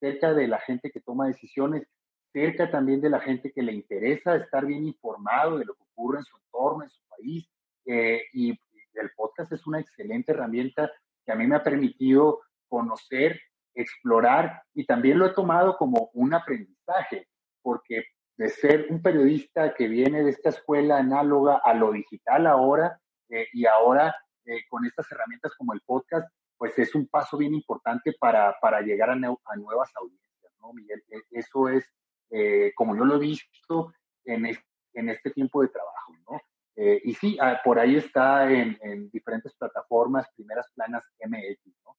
cerca 0.00 0.32
de 0.32 0.48
la 0.48 0.58
gente 0.60 0.90
que 0.90 1.00
toma 1.00 1.26
decisiones, 1.26 1.86
cerca 2.32 2.70
también 2.70 3.00
de 3.00 3.10
la 3.10 3.20
gente 3.20 3.52
que 3.52 3.62
le 3.62 3.72
interesa 3.72 4.36
estar 4.36 4.64
bien 4.64 4.84
informado 4.84 5.58
de 5.58 5.66
lo 5.66 5.74
que 5.74 5.82
ocurre 5.92 6.18
en 6.18 6.24
su 6.24 6.36
entorno, 6.36 6.84
en 6.84 6.90
su 6.90 7.02
país. 7.08 7.48
Eh, 7.84 8.22
y 8.32 8.50
el 8.94 9.10
podcast 9.16 9.52
es 9.52 9.66
una 9.66 9.80
excelente 9.80 10.32
herramienta 10.32 10.90
que 11.24 11.32
a 11.32 11.34
mí 11.34 11.46
me 11.46 11.56
ha 11.56 11.62
permitido 11.62 12.40
conocer, 12.68 13.40
explorar 13.74 14.62
y 14.74 14.86
también 14.86 15.18
lo 15.18 15.26
he 15.26 15.34
tomado 15.34 15.76
como 15.76 16.10
un 16.14 16.34
aprendizaje, 16.34 17.28
porque 17.62 18.04
de 18.36 18.48
ser 18.48 18.86
un 18.90 19.02
periodista 19.02 19.74
que 19.74 19.88
viene 19.88 20.22
de 20.22 20.30
esta 20.30 20.48
escuela 20.48 20.98
análoga 20.98 21.60
a 21.62 21.74
lo 21.74 21.92
digital 21.92 22.46
ahora 22.46 22.98
eh, 23.28 23.46
y 23.52 23.66
ahora 23.66 24.14
eh, 24.44 24.62
con 24.68 24.84
estas 24.86 25.10
herramientas 25.12 25.52
como 25.56 25.74
el 25.74 25.80
podcast, 25.84 26.28
pues 26.62 26.78
es 26.78 26.94
un 26.94 27.08
paso 27.08 27.36
bien 27.36 27.54
importante 27.54 28.12
para, 28.12 28.54
para 28.60 28.80
llegar 28.82 29.10
a, 29.10 29.16
nuevas 29.16 29.90
audiencias, 29.96 30.52
¿no, 30.60 30.72
Miguel? 30.72 31.02
E, 31.10 31.20
eso 31.32 31.68
es, 31.68 31.84
eh, 32.30 32.70
como 32.76 32.96
yo 32.96 33.04
lo 33.04 33.16
he 33.16 33.18
visto 33.18 33.92
en, 34.24 34.46
en 34.94 35.08
este 35.08 35.32
tiempo 35.32 35.60
de 35.62 35.70
trabajo, 35.70 36.12
¿no? 36.30 36.40
y 36.76 37.14
sí, 37.14 37.36
ah, 37.40 37.60
por 37.64 37.80
ahí 37.80 37.96
está 37.96 38.48
en, 38.48 38.78
en 38.80 39.10
diferentes 39.10 39.52
plataformas, 39.56 40.28
primeras 40.36 40.70
planas 40.72 41.04
MX, 41.20 41.66
¿no? 41.84 41.96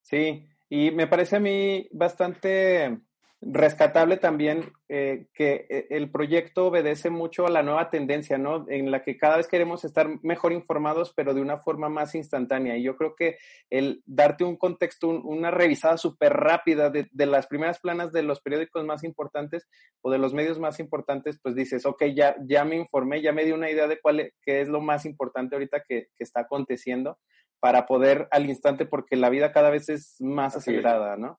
Sí, 0.00 0.48
y 0.70 0.90
me 0.92 1.06
parece 1.06 1.36
a 1.36 1.40
mí 1.40 1.86
bastante 1.92 3.02
rescatable 3.42 4.18
también 4.18 4.70
eh, 4.88 5.26
que 5.32 5.66
eh, 5.70 5.86
el 5.90 6.10
proyecto 6.10 6.66
obedece 6.66 7.08
mucho 7.08 7.46
a 7.46 7.50
la 7.50 7.62
nueva 7.62 7.88
tendencia, 7.88 8.36
¿no? 8.36 8.66
En 8.68 8.90
la 8.90 9.02
que 9.02 9.16
cada 9.16 9.38
vez 9.38 9.48
queremos 9.48 9.84
estar 9.84 10.08
mejor 10.22 10.52
informados, 10.52 11.14
pero 11.16 11.32
de 11.32 11.40
una 11.40 11.56
forma 11.56 11.88
más 11.88 12.14
instantánea. 12.14 12.76
Y 12.76 12.82
yo 12.82 12.96
creo 12.96 13.14
que 13.16 13.38
el 13.70 14.02
darte 14.04 14.44
un 14.44 14.56
contexto, 14.56 15.08
una 15.08 15.50
revisada 15.50 15.96
súper 15.96 16.34
rápida 16.34 16.90
de, 16.90 17.08
las 17.26 17.46
primeras 17.46 17.80
planas 17.80 18.12
de 18.12 18.22
los 18.22 18.40
periódicos 18.42 18.84
más 18.84 19.04
importantes 19.04 19.66
o 20.02 20.10
de 20.10 20.18
los 20.18 20.34
medios 20.34 20.58
más 20.58 20.78
importantes, 20.78 21.38
pues 21.42 21.54
dices, 21.54 21.86
ok, 21.86 22.04
ya, 22.14 22.36
ya 22.46 22.64
me 22.64 22.76
informé, 22.76 23.22
ya 23.22 23.32
me 23.32 23.44
di 23.44 23.52
una 23.52 23.70
idea 23.70 23.86
de 23.86 24.00
cuál 24.00 24.20
es, 24.20 24.34
qué 24.42 24.60
es 24.60 24.68
lo 24.68 24.82
más 24.82 25.06
importante 25.06 25.56
ahorita 25.56 25.82
que, 25.88 26.08
que 26.14 26.24
está 26.24 26.40
aconteciendo 26.40 27.18
para 27.58 27.86
poder 27.86 28.28
al 28.30 28.46
instante, 28.46 28.84
porque 28.84 29.16
la 29.16 29.30
vida 29.30 29.52
cada 29.52 29.70
vez 29.70 29.88
es 29.88 30.16
más 30.20 30.56
acelerada, 30.56 31.16
¿no? 31.16 31.38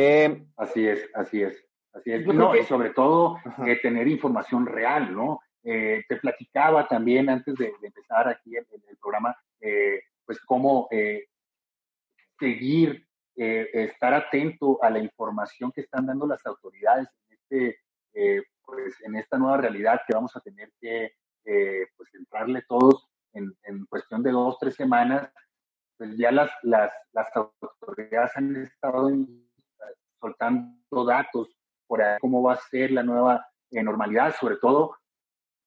Eh, 0.00 0.46
así 0.56 0.86
es, 0.86 1.08
así 1.14 1.42
es. 1.42 1.64
Así 1.92 2.12
es. 2.12 2.26
No, 2.26 2.54
y 2.54 2.62
sobre 2.64 2.90
todo 2.90 3.38
tener 3.82 4.06
información 4.06 4.66
real, 4.66 5.14
¿no? 5.14 5.40
te 5.62 6.16
platicaba 6.22 6.86
también 6.86 7.28
antes 7.28 7.54
de, 7.56 7.72
empezar 7.82 8.28
aquí 8.28 8.56
el, 8.56 8.66
el 8.88 8.96
programa, 8.96 9.36
pues 10.24 10.40
cómo 10.46 10.88
seguir, 12.38 13.06
estar 13.34 14.14
atento 14.14 14.78
a 14.82 14.90
la 14.90 15.00
información 15.00 15.72
que 15.72 15.80
están 15.82 16.06
dando 16.06 16.26
las 16.26 16.44
autoridades 16.46 17.08
en 17.28 17.36
este 17.36 17.78
pues 18.68 18.94
en 19.02 19.16
esta 19.16 19.38
nueva 19.38 19.56
realidad 19.56 20.00
que 20.06 20.14
vamos 20.14 20.36
a 20.36 20.40
tener 20.40 20.70
que 20.80 21.12
eh, 21.44 21.86
pues 21.96 22.14
entrarle 22.14 22.62
todos 22.68 23.08
en, 23.32 23.56
en, 23.62 23.86
cuestión 23.86 24.22
de 24.22 24.30
dos, 24.30 24.58
tres 24.58 24.74
semanas, 24.74 25.30
pues 25.96 26.14
ya 26.18 26.30
las, 26.30 26.50
las, 26.62 26.92
las 27.12 27.28
autoridades 27.34 28.36
han 28.36 28.56
estado 28.56 29.08
soltando 30.20 31.04
datos 31.04 31.48
por 31.86 32.02
ahí, 32.02 32.18
cómo 32.20 32.42
va 32.42 32.54
a 32.54 32.60
ser 32.70 32.90
la 32.90 33.02
nueva 33.02 33.46
eh, 33.70 33.82
normalidad, 33.82 34.34
sobre 34.38 34.56
todo 34.56 34.96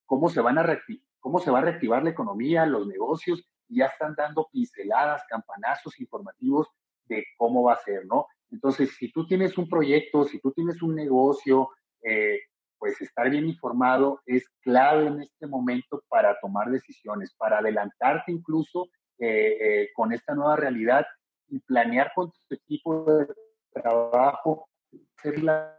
cómo 0.05 0.29
se, 0.29 0.41
van 0.41 0.57
a 0.57 0.79
cómo 1.19 1.39
se 1.39 1.51
va 1.51 1.59
a 1.59 1.61
reactivar 1.61 2.03
la 2.03 2.09
economía, 2.09 2.65
los 2.65 2.87
negocios, 2.87 3.43
y 3.67 3.77
ya 3.77 3.85
están 3.85 4.15
dando 4.15 4.47
pinceladas, 4.51 5.23
campanazos 5.29 5.99
informativos 5.99 6.67
de 7.05 7.25
cómo 7.37 7.63
va 7.63 7.73
a 7.73 7.83
ser, 7.83 8.05
¿no? 8.05 8.27
Entonces, 8.51 8.93
si 8.97 9.11
tú 9.11 9.25
tienes 9.25 9.57
un 9.57 9.69
proyecto, 9.69 10.25
si 10.25 10.39
tú 10.39 10.51
tienes 10.51 10.81
un 10.81 10.95
negocio, 10.95 11.69
eh, 12.03 12.39
pues 12.77 12.99
estar 12.99 13.29
bien 13.29 13.47
informado 13.47 14.21
es 14.25 14.49
clave 14.61 15.07
en 15.07 15.21
este 15.21 15.47
momento 15.47 16.03
para 16.09 16.37
tomar 16.41 16.69
decisiones, 16.69 17.33
para 17.35 17.59
adelantarte 17.59 18.31
incluso 18.31 18.89
eh, 19.19 19.89
con 19.95 20.11
esta 20.11 20.33
nueva 20.33 20.55
realidad 20.55 21.05
y 21.47 21.59
planear 21.59 22.11
con 22.15 22.31
tu 22.31 22.55
equipo 22.55 23.05
de 23.05 23.27
trabajo, 23.73 24.69
hacer 25.17 25.43
la 25.43 25.77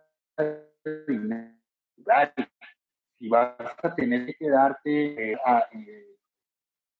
si 3.18 3.28
vas 3.28 3.54
a 3.82 3.94
tener 3.94 4.26
que 4.26 4.34
quedarte 4.34 5.32
eh, 5.32 5.38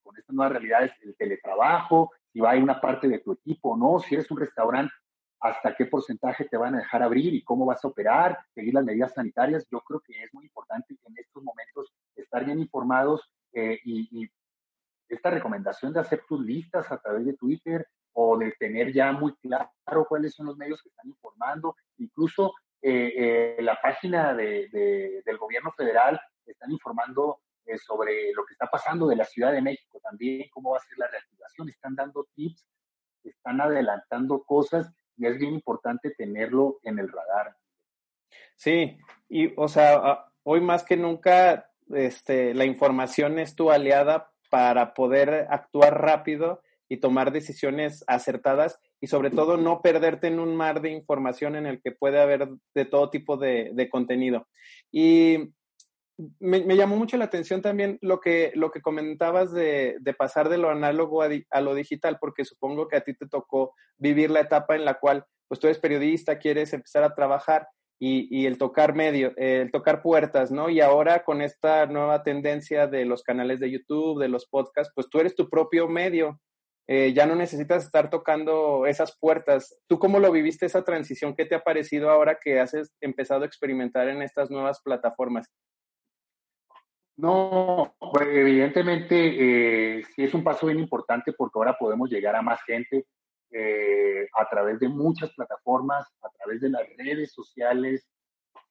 con 0.03 0.17
esta 0.17 0.33
nueva 0.33 0.53
realidad, 0.53 0.91
el 1.01 1.17
teletrabajo, 1.17 2.13
si 2.33 2.41
va 2.41 2.53
a 2.53 2.57
una 2.57 2.81
parte 2.81 3.09
de 3.09 3.19
tu 3.19 3.33
equipo, 3.33 3.77
¿no? 3.77 3.99
Si 3.99 4.15
eres 4.15 4.31
un 4.31 4.39
restaurante, 4.39 4.93
hasta 5.41 5.75
qué 5.75 5.87
porcentaje 5.87 6.45
te 6.45 6.57
van 6.57 6.77
a 6.77 6.79
dejar 6.79 7.03
abrir 7.03 7.35
y 7.35 7.43
cómo 7.43 7.67
vas 7.67 7.85
a 7.85 7.89
operar, 7.89 8.39
seguir 8.55 8.75
las 8.75 8.85
medidas 8.85 9.13
sanitarias. 9.13 9.67
Yo 9.71 9.81
creo 9.81 10.01
que 10.01 10.23
es 10.23 10.33
muy 10.33 10.45
importante 10.45 10.97
en 11.05 11.19
estos 11.19 11.43
momentos 11.43 11.93
estar 12.15 12.45
bien 12.45 12.61
informados 12.61 13.29
eh, 13.53 13.79
y, 13.85 14.29
esta 15.09 15.29
recomendación 15.29 15.93
de 15.93 16.01
hacer 16.01 16.23
tus 16.27 16.41
listas 16.41 16.91
a 16.91 16.97
través 16.97 17.27
de 17.27 17.35
Twitter 17.35 17.87
o 18.15 18.39
de 18.39 18.53
tener 18.53 18.93
ya 18.93 19.13
muy 19.13 19.35
claro 19.37 20.07
cuáles 20.09 20.35
son 20.35 20.47
los 20.47 20.57
medios 20.57 20.83
que 20.83 20.89
están 20.89 21.09
informando. 21.09 21.77
Incluso 21.99 22.55
eh, 22.81 23.57
eh, 23.59 23.63
la 23.63 23.79
página 23.81 24.35
de, 24.35 25.23
del 25.25 25.39
gobierno 25.39 25.73
federal 25.73 26.21
están 26.47 26.71
informando 26.71 27.41
sobre 27.87 28.33
lo 28.33 28.45
que 28.45 28.55
está 28.55 28.67
pasando 28.67 29.07
de 29.07 29.17
la 29.17 29.25
Ciudad 29.25 29.53
de 29.53 29.63
México 29.63 30.01
también, 30.03 30.49
cómo 30.51 30.73
va 30.73 30.79
a 30.79 30.81
ser 30.81 30.99
la 30.99 31.07
reactivación, 31.07 31.69
están 31.69 31.95
dando 31.95 32.27
tips, 32.35 32.67
están 33.25 33.61
adelantando 33.61 34.43
cosas 34.43 34.93
y 35.17 35.27
es 35.27 35.39
bien 35.39 35.55
importante 35.55 36.11
tenerlo 36.11 36.79
en 36.83 36.99
el 36.99 37.09
radar. 37.09 37.57
Sí, 38.57 38.99
y 39.29 39.53
o 39.57 39.69
sea, 39.69 40.27
hoy 40.43 40.61
más 40.61 40.85
que 40.85 40.97
nunca 40.97 41.71
este, 41.91 42.55
la 42.55 42.65
información 42.65 43.39
es 43.39 43.55
tu 43.55 43.71
aliada 43.71 44.33
para 44.51 44.95
poder 44.95 45.47
actuar 45.51 46.01
rápido 46.01 46.63
y 46.93 46.99
tomar 46.99 47.33
decisiones 47.33 48.05
acertadas 48.07 48.79
y 49.01 49.07
sobre 49.07 49.31
todo 49.31 49.57
no 49.57 49.81
perderte 49.81 50.27
en 50.27 50.41
un 50.41 50.55
mar 50.55 50.83
de 50.83 50.91
información 50.91 51.57
en 51.57 51.67
el 51.67 51.81
que 51.81 51.93
puede 51.93 52.21
haber 52.21 52.49
de 52.75 52.85
todo 52.85 53.09
tipo 53.09 53.37
de, 53.39 53.71
de 53.73 53.89
contenido. 53.89 54.47
Y 54.91 55.55
me, 56.41 56.77
llamó 56.77 56.97
mucho 56.97 57.17
la 57.17 57.25
atención 57.25 57.63
también 57.63 57.99
lo 58.03 58.21
que, 58.21 58.53
lo 58.55 58.71
que 58.71 58.83
comentabas 58.83 59.53
de, 59.53 59.97
pasar 60.19 60.49
de 60.49 60.59
lo 60.59 60.71
análogo 60.71 61.23
a, 61.23 61.61
lo 61.61 61.75
digital, 61.75 62.19
porque 62.21 62.45
supongo 62.45 62.89
que 62.89 62.97
a 62.97 63.01
ti 63.05 63.15
te 63.15 63.27
tocó 63.27 63.75
vivir 63.97 64.31
la 64.31 64.41
etapa 64.41 64.77
en 64.77 64.85
la 64.85 65.01
cual 65.01 65.25
pues 65.49 65.61
tú 65.61 65.67
eres 65.67 65.79
periodista, 65.79 66.39
quieres 66.39 66.73
empezar 66.73 67.05
a 67.05 67.15
trabajar 67.15 67.69
y, 67.99 68.47
el 68.47 68.59
tocar 68.59 68.95
medio, 68.95 69.33
el 69.37 69.71
tocar 69.71 70.03
puertas, 70.03 70.51
¿no? 70.51 70.69
Y 70.69 70.81
ahora 70.81 71.23
con 71.23 71.41
esta 71.41 71.87
nueva 71.87 72.25
tendencia 72.25 72.89
de 72.89 73.05
los 73.05 73.23
canales 73.23 73.61
de 73.61 73.71
YouTube, 73.71 74.21
de 74.21 74.29
los 74.29 74.47
podcasts, 74.47 74.93
pues 74.95 75.09
tú 75.09 75.21
eres 75.21 75.37
tu 75.37 75.49
propio 75.49 75.89
medio. 75.89 76.41
Eh, 76.89 77.13
ya 77.13 77.27
no 77.27 77.37
necesitas 77.37 77.85
estar 77.85 78.11
tocando 78.11 78.87
esas 78.87 79.17
puertas. 79.19 79.79
¿Tú 79.87 79.99
cómo 79.99 80.19
lo 80.19 80.33
viviste 80.33 80.67
esa 80.67 80.85
transición? 80.85 81.35
¿Qué 81.37 81.45
te 81.45 81.55
ha 81.55 81.63
parecido 81.63 82.11
ahora 82.11 82.39
que 82.43 82.61
has 82.61 82.75
empezado 83.01 83.43
a 83.43 83.47
experimentar 83.47 84.09
en 84.09 84.23
estas 84.23 84.51
nuevas 84.51 84.81
plataformas? 84.83 85.49
No, 87.17 87.95
pues, 87.99 88.27
evidentemente 88.29 89.99
eh, 89.99 90.03
sí 90.15 90.25
es 90.25 90.35
un 90.35 90.43
paso 90.43 90.67
bien 90.67 90.81
importante 90.81 91.33
porque 91.33 91.59
ahora 91.59 91.77
podemos 91.79 92.11
llegar 92.11 92.35
a 92.35 92.43
más 92.43 92.61
gente 92.65 93.07
eh, 93.51 94.27
a 94.35 94.49
través 94.49 94.81
de 94.81 94.89
muchas 94.89 95.31
plataformas, 95.35 96.07
a 96.23 96.31
través 96.31 96.63
de 96.63 96.71
las 96.71 96.83
redes 96.97 97.33
sociales. 97.33 98.09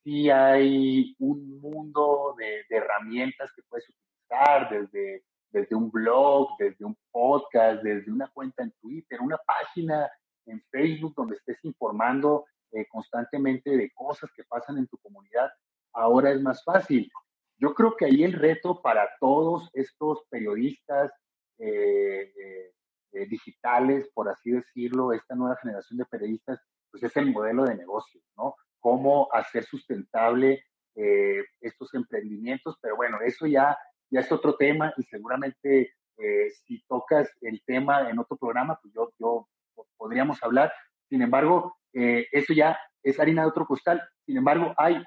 Sí 0.04 0.30
hay 0.30 1.16
un 1.20 1.62
mundo 1.62 2.36
de, 2.38 2.66
herramientas 2.70 3.52
que 3.56 3.62
puedes 3.70 3.88
utilizar 3.88 4.70
desde, 4.70 5.24
desde 5.52 5.76
un 5.76 5.92
blog, 5.92 6.50
desde 6.58 6.86
un 6.86 6.98
podcast, 7.12 7.84
desde 7.84 8.12
una 8.12 8.30
cuenta 8.30 8.64
en 8.64 8.72
Twitter, 8.82 9.20
una 9.22 9.38
página 9.38 10.10
en 10.46 10.62
Facebook 10.72 11.14
donde 11.16 11.36
estés 11.36 11.64
informando 11.64 12.46
eh, 12.72 12.88
constantemente 12.88 13.76
de 13.76 13.92
cosas 13.94 14.30
que 14.36 14.44
pasan 14.46 14.78
en 14.78 14.88
tu 14.88 14.98
comunidad. 14.98 15.52
Ahora 15.94 16.32
es 16.32 16.42
más 16.42 16.64
fácil. 16.64 17.12
Yo 17.58 17.76
creo 17.76 17.96
que 17.96 18.06
ahí 18.06 18.24
el 18.24 18.34
reto 18.34 18.82
para 18.82 19.08
todos 19.20 19.70
estos 19.74 20.24
periodistas 20.30 21.12
eh, 21.64 22.34
eh, 22.36 22.72
eh, 23.12 23.28
digitales, 23.28 24.10
por 24.16 24.28
así 24.30 24.50
decirlo, 24.50 25.14
esta 25.14 25.36
nueva 25.36 25.56
generación 25.62 26.00
de 26.00 26.06
periodistas, 26.06 26.60
pues 26.90 27.04
es 27.04 27.16
el 27.18 27.32
modelo 27.32 27.66
de 27.66 27.76
negocio, 27.76 28.20
¿no? 28.36 28.56
Cómo 28.80 29.30
hacer 29.32 29.64
sustentable 29.64 30.64
estos 31.62 31.94
emprendimientos, 31.94 32.76
pero 32.82 32.98
bueno, 32.98 33.20
eso 33.22 33.48
ya, 33.48 33.78
ya 34.12 34.20
es 34.20 34.32
otro 34.32 34.56
tema 34.56 34.94
y 34.98 35.04
seguramente 35.04 35.94
si 36.68 36.84
tocas 36.84 37.28
el 37.42 37.64
tema 37.66 38.08
en 38.12 38.20
otro 38.20 38.38
programa, 38.38 38.78
pues 38.80 38.94
yo, 38.94 39.12
yo 39.18 39.48
podríamos 39.98 40.44
hablar. 40.44 40.72
Sin 41.10 41.24
embargo, 41.24 41.78
eso 41.92 42.54
ya 42.54 42.78
es 43.02 43.20
harina 43.20 43.42
de 43.42 43.48
otro 43.48 43.66
costal. 43.66 44.04
Sin 44.26 44.38
embargo, 44.38 44.76
hay 44.78 45.04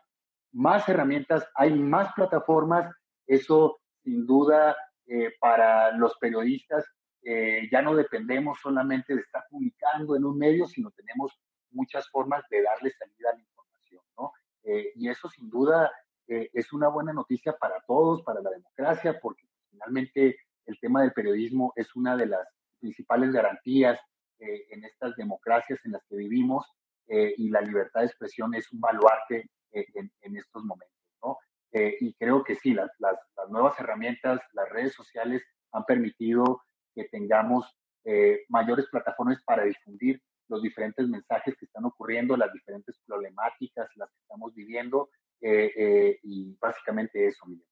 más 0.55 0.89
herramientas, 0.89 1.47
hay 1.55 1.75
más 1.75 2.13
plataformas, 2.15 2.93
eso 3.27 3.81
sin 4.03 4.27
duda 4.27 4.77
eh, 5.07 5.33
para 5.41 5.93
los 5.93 6.17
periodistas 6.19 6.85
eh, 7.23 7.69
ya 7.73 7.83
no 7.83 7.95
dependemos 7.95 8.59
solamente 8.61 9.15
de 9.15 9.21
estar 9.21 9.45
publicando 9.51 10.15
en 10.15 10.25
un 10.25 10.39
medio, 10.39 10.67
sino 10.67 10.91
tenemos 10.93 11.33
muchas 11.71 12.09
formas 12.11 12.45
de 12.51 12.63
darle 12.63 12.91
salida 12.91 13.31
a 13.31 13.35
la 13.35 13.41
información, 13.41 14.03
¿no? 14.19 14.33
Eh, 14.63 14.93
y 14.95 15.09
eso 15.09 15.29
sin 15.29 15.51
duda 15.51 15.91
es 16.27 16.73
una 16.73 16.89
buena 16.89 17.13
noticia 17.13 17.57
para 17.57 17.81
todos, 17.87 18.23
para 18.23 18.41
la 18.41 18.51
democracia, 18.51 19.19
porque 19.21 19.47
finalmente 19.71 20.39
el 20.67 20.79
tema 20.81 21.03
del 21.03 21.13
periodismo 21.13 21.73
es 21.77 21.95
una 21.95 22.17
de 22.17 22.27
las 22.27 22.49
principales 22.81 23.33
garantías 23.33 24.01
en 24.39 24.85
estas 24.85 25.17
democracias 25.17 25.79
en 25.85 25.93
las 25.93 26.03
que 26.09 26.17
vivimos 26.17 26.67
y 27.09 27.51
la 27.51 27.61
libertad 27.61 28.01
de 28.01 28.07
expresión 28.07 28.55
es 28.55 28.73
un 28.73 28.81
baluarte 28.81 29.51
en, 29.75 30.37
estos 30.37 30.65
momentos, 30.65 30.99
¿no? 31.23 31.39
Eh, 31.73 31.97
y 32.01 32.15
creo 32.15 32.45
que 32.45 32.55
sí, 32.55 32.73
las, 32.73 32.91
las, 32.99 33.19
nuevas 33.49 33.79
herramientas, 33.81 34.41
las 34.53 34.69
redes 34.71 34.95
sociales 34.95 35.43
han 35.73 35.85
permitido 35.85 36.63
que 36.95 37.05
tengamos 37.05 37.67
eh, 38.05 38.45
mayores 38.49 38.87
plataformas 38.87 39.43
para 39.45 39.65
difundir 39.65 40.23
los 40.49 40.63
diferentes 40.63 41.09
mensajes 41.09 41.57
que 41.57 41.65
están 41.65 41.85
ocurriendo, 41.85 42.37
las 42.37 42.53
diferentes 42.53 42.97
problemáticas, 43.07 43.89
las 43.97 44.09
que 44.11 44.21
estamos 44.23 44.55
viviendo, 44.55 45.11
eh, 45.47 46.19
y 46.23 46.57
básicamente 46.61 47.27
eso, 47.27 47.47
Miguel. 47.47 47.67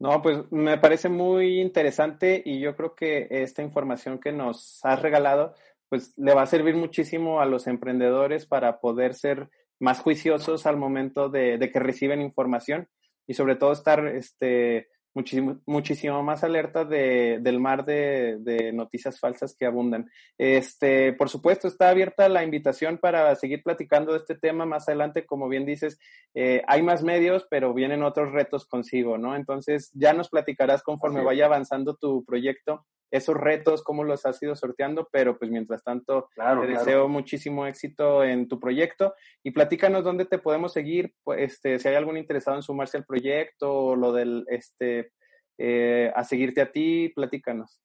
No, 0.00 0.22
pues 0.22 0.50
me 0.52 0.78
parece 0.78 1.08
muy 1.08 1.60
interesante 1.60 2.40
y 2.44 2.60
yo 2.60 2.76
creo 2.76 2.94
que 2.94 3.26
esta 3.30 3.62
información 3.62 4.20
que 4.20 4.30
nos 4.30 4.78
has 4.84 5.02
regalado, 5.02 5.54
pues 5.88 6.16
le 6.16 6.34
va 6.34 6.42
a 6.42 6.46
servir 6.46 6.76
muchísimo 6.76 7.40
a 7.40 7.46
los 7.46 7.66
emprendedores 7.66 8.46
para 8.46 8.78
poder 8.80 9.14
ser 9.14 9.48
más 9.80 10.00
juiciosos 10.00 10.66
al 10.66 10.76
momento 10.76 11.28
de, 11.28 11.58
que 11.72 11.80
reciben 11.80 12.22
información 12.22 12.88
y 13.26 13.34
sobre 13.34 13.56
todo 13.56 13.72
estar 13.72 14.06
este, 14.06 14.88
muchísimo, 15.18 15.60
muchísimo 15.66 16.22
más 16.22 16.44
alerta 16.44 16.84
de, 16.84 17.38
del 17.40 17.58
mar 17.58 17.84
de, 17.84 18.36
de, 18.38 18.72
noticias 18.72 19.18
falsas 19.18 19.56
que 19.56 19.66
abundan. 19.66 20.08
Este, 20.38 21.12
por 21.12 21.28
supuesto, 21.28 21.66
está 21.66 21.88
abierta 21.88 22.28
la 22.28 22.44
invitación 22.44 22.98
para 22.98 23.34
seguir 23.34 23.64
platicando 23.64 24.12
de 24.12 24.18
este 24.18 24.36
tema 24.36 24.64
más 24.64 24.88
adelante. 24.88 25.26
Como 25.26 25.48
bien 25.48 25.66
dices, 25.66 25.98
eh, 26.34 26.62
hay 26.68 26.82
más 26.82 27.02
medios, 27.02 27.46
pero 27.50 27.74
vienen 27.74 28.04
otros 28.04 28.30
retos 28.30 28.66
consigo, 28.66 29.18
¿no? 29.18 29.34
Entonces, 29.34 29.90
ya 29.92 30.12
nos 30.12 30.28
platicarás 30.28 30.82
conforme 30.84 31.24
vaya 31.24 31.46
avanzando 31.46 31.96
tu 31.96 32.24
proyecto 32.24 32.86
esos 33.10 33.36
retos, 33.36 33.82
cómo 33.82 34.04
los 34.04 34.26
has 34.26 34.42
ido 34.42 34.54
sorteando, 34.54 35.08
pero 35.10 35.38
pues 35.38 35.50
mientras 35.50 35.82
tanto 35.82 36.28
te 36.34 36.66
deseo 36.66 37.08
muchísimo 37.08 37.66
éxito 37.66 38.22
en 38.22 38.48
tu 38.48 38.60
proyecto 38.60 39.14
y 39.42 39.50
platícanos 39.50 40.04
dónde 40.04 40.26
te 40.26 40.38
podemos 40.38 40.72
seguir, 40.72 41.14
pues, 41.24 41.40
este, 41.40 41.78
si 41.78 41.88
hay 41.88 41.94
algún 41.94 42.18
interesado 42.18 42.56
en 42.56 42.62
sumarse 42.62 42.98
al 42.98 43.06
proyecto 43.06 43.72
o 43.72 43.96
lo 43.96 44.12
del, 44.12 44.44
este, 44.48 45.07
eh, 45.58 46.12
a 46.14 46.24
seguirte 46.24 46.60
a 46.60 46.72
ti, 46.72 47.10
platícanos. 47.14 47.80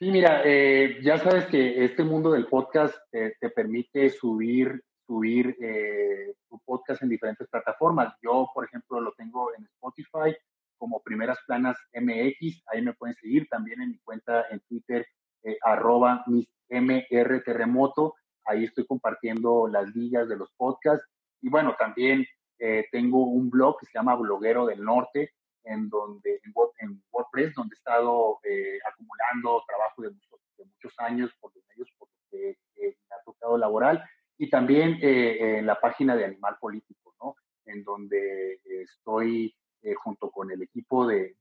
Sí, 0.00 0.10
mira, 0.10 0.42
eh, 0.44 0.98
ya 1.02 1.18
sabes 1.18 1.46
que 1.46 1.84
este 1.84 2.02
mundo 2.02 2.32
del 2.32 2.46
podcast 2.46 2.96
te 3.10 3.50
permite 3.50 4.10
subir, 4.10 4.82
subir 5.06 5.56
eh, 5.60 6.34
tu 6.48 6.58
podcast 6.64 7.02
en 7.02 7.08
diferentes 7.08 7.48
plataformas. 7.48 8.14
Yo, 8.22 8.48
por 8.52 8.64
ejemplo, 8.64 9.00
lo 9.00 9.12
tengo 9.12 9.54
en 9.56 9.64
Spotify, 9.64 10.36
como 10.78 11.02
Primeras 11.02 11.38
Planas 11.46 11.76
MX. 11.92 12.62
Ahí 12.66 12.82
me 12.82 12.94
pueden 12.94 13.14
seguir 13.16 13.48
también 13.48 13.80
en 13.82 13.90
mi 13.90 13.98
cuenta 13.98 14.46
en 14.50 14.60
Twitter, 14.60 15.06
eh, 15.42 15.56
arroba 15.62 16.24
MR 16.68 17.40
Terremoto. 17.40 18.14
Ahí 18.46 18.64
estoy 18.64 18.86
compartiendo 18.86 19.68
las 19.68 19.94
ligas 19.94 20.28
de 20.28 20.36
los 20.36 20.50
podcasts. 20.56 21.06
Y 21.40 21.48
bueno, 21.48 21.74
también 21.78 22.26
eh, 22.58 22.86
tengo 22.90 23.24
un 23.26 23.50
blog 23.50 23.78
que 23.78 23.86
se 23.86 23.98
llama 23.98 24.16
Bloguero 24.16 24.66
del 24.66 24.82
Norte, 24.82 25.32
en 25.64 25.88
donde 25.88 26.40
en, 26.78 27.02
WordPress, 27.10 27.54
donde 27.54 27.74
he 27.74 27.78
estado 27.78 28.38
eh, 28.44 28.78
acumulando 28.86 29.62
trabajo 29.66 30.02
de 30.02 30.10
muchos, 30.10 30.40
de 30.58 30.64
muchos, 30.64 30.94
años 30.98 31.30
por 31.40 31.52
los 31.54 31.64
por 31.98 32.08
los 32.08 32.18
que 32.30 32.56
me 32.78 33.16
ha 33.16 33.22
tocado 33.24 33.58
laboral. 33.58 34.04
Y 34.36 34.50
también 34.50 34.98
en 35.00 35.64
la 35.64 35.80
página 35.80 36.16
de 36.16 36.24
Animal 36.24 36.56
Político, 36.60 37.14
¿no? 37.20 37.36
En 37.66 37.84
donde 37.84 38.60
estoy 38.64 39.54
eh, 39.86 39.94
junto 39.96 40.30
con 40.30 40.50
el 40.50 40.62
equipo 40.62 41.06
de, 41.06 41.36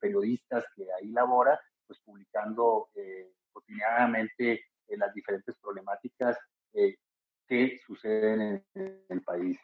periodistas 0.00 0.64
que 0.74 0.84
ahí 0.92 1.12
labora, 1.12 1.60
pues 1.86 2.00
publicando 2.00 2.88
eh, 2.96 3.30
cotidianamente 3.52 4.64
eh, 4.88 4.96
las 4.96 5.14
diferentes 5.14 5.56
problemáticas 5.62 6.36
que 7.46 7.78
suceden 7.86 8.64
en, 8.74 9.04
el 9.08 9.22
país. 9.22 9.60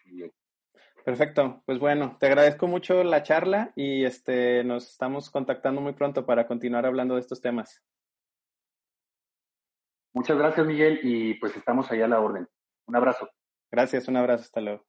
Perfecto, 1.04 1.62
pues 1.64 1.78
bueno, 1.78 2.16
te 2.20 2.26
agradezco 2.26 2.66
mucho 2.66 3.02
la 3.02 3.22
charla 3.22 3.72
y 3.74 4.04
este 4.04 4.62
nos 4.64 4.90
estamos 4.90 5.30
contactando 5.30 5.80
muy 5.80 5.94
pronto 5.94 6.26
para 6.26 6.46
continuar 6.46 6.86
hablando 6.86 7.14
de 7.14 7.20
estos 7.20 7.40
temas. 7.40 7.82
Muchas 10.12 10.36
gracias, 10.36 10.66
Miguel, 10.66 11.00
y 11.02 11.34
pues 11.34 11.56
estamos 11.56 11.90
ahí 11.90 12.02
a 12.02 12.08
la 12.08 12.20
orden. 12.20 12.48
Un 12.86 12.96
abrazo. 12.96 13.30
Gracias, 13.70 14.08
un 14.08 14.16
abrazo, 14.16 14.42
hasta 14.42 14.60
luego. 14.60 14.84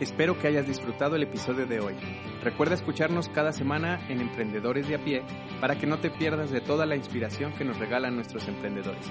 Espero 0.00 0.38
que 0.38 0.46
hayas 0.46 0.66
disfrutado 0.66 1.16
el 1.16 1.24
episodio 1.24 1.66
de 1.66 1.80
hoy. 1.80 1.94
Recuerda 2.42 2.74
escucharnos 2.74 3.28
cada 3.28 3.52
semana 3.52 4.00
en 4.08 4.20
Emprendedores 4.20 4.88
de 4.88 4.94
a 4.94 5.04
pie 5.04 5.22
para 5.60 5.78
que 5.78 5.86
no 5.86 5.98
te 6.00 6.10
pierdas 6.10 6.50
de 6.50 6.62
toda 6.62 6.86
la 6.86 6.96
inspiración 6.96 7.52
que 7.52 7.66
nos 7.66 7.78
regalan 7.78 8.14
nuestros 8.14 8.48
emprendedores. 8.48 9.04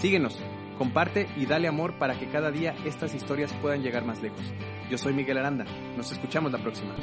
Síguenos, 0.00 0.42
comparte 0.78 1.28
y 1.36 1.44
dale 1.44 1.68
amor 1.68 1.98
para 1.98 2.18
que 2.18 2.28
cada 2.28 2.50
día 2.50 2.74
estas 2.86 3.14
historias 3.14 3.52
puedan 3.60 3.82
llegar 3.82 4.04
más 4.04 4.22
lejos. 4.22 4.40
Yo 4.88 4.96
soy 4.96 5.12
Miguel 5.12 5.38
Aranda. 5.38 5.66
Nos 5.96 6.10
escuchamos 6.12 6.52
la 6.52 6.58
próxima. 6.58 6.94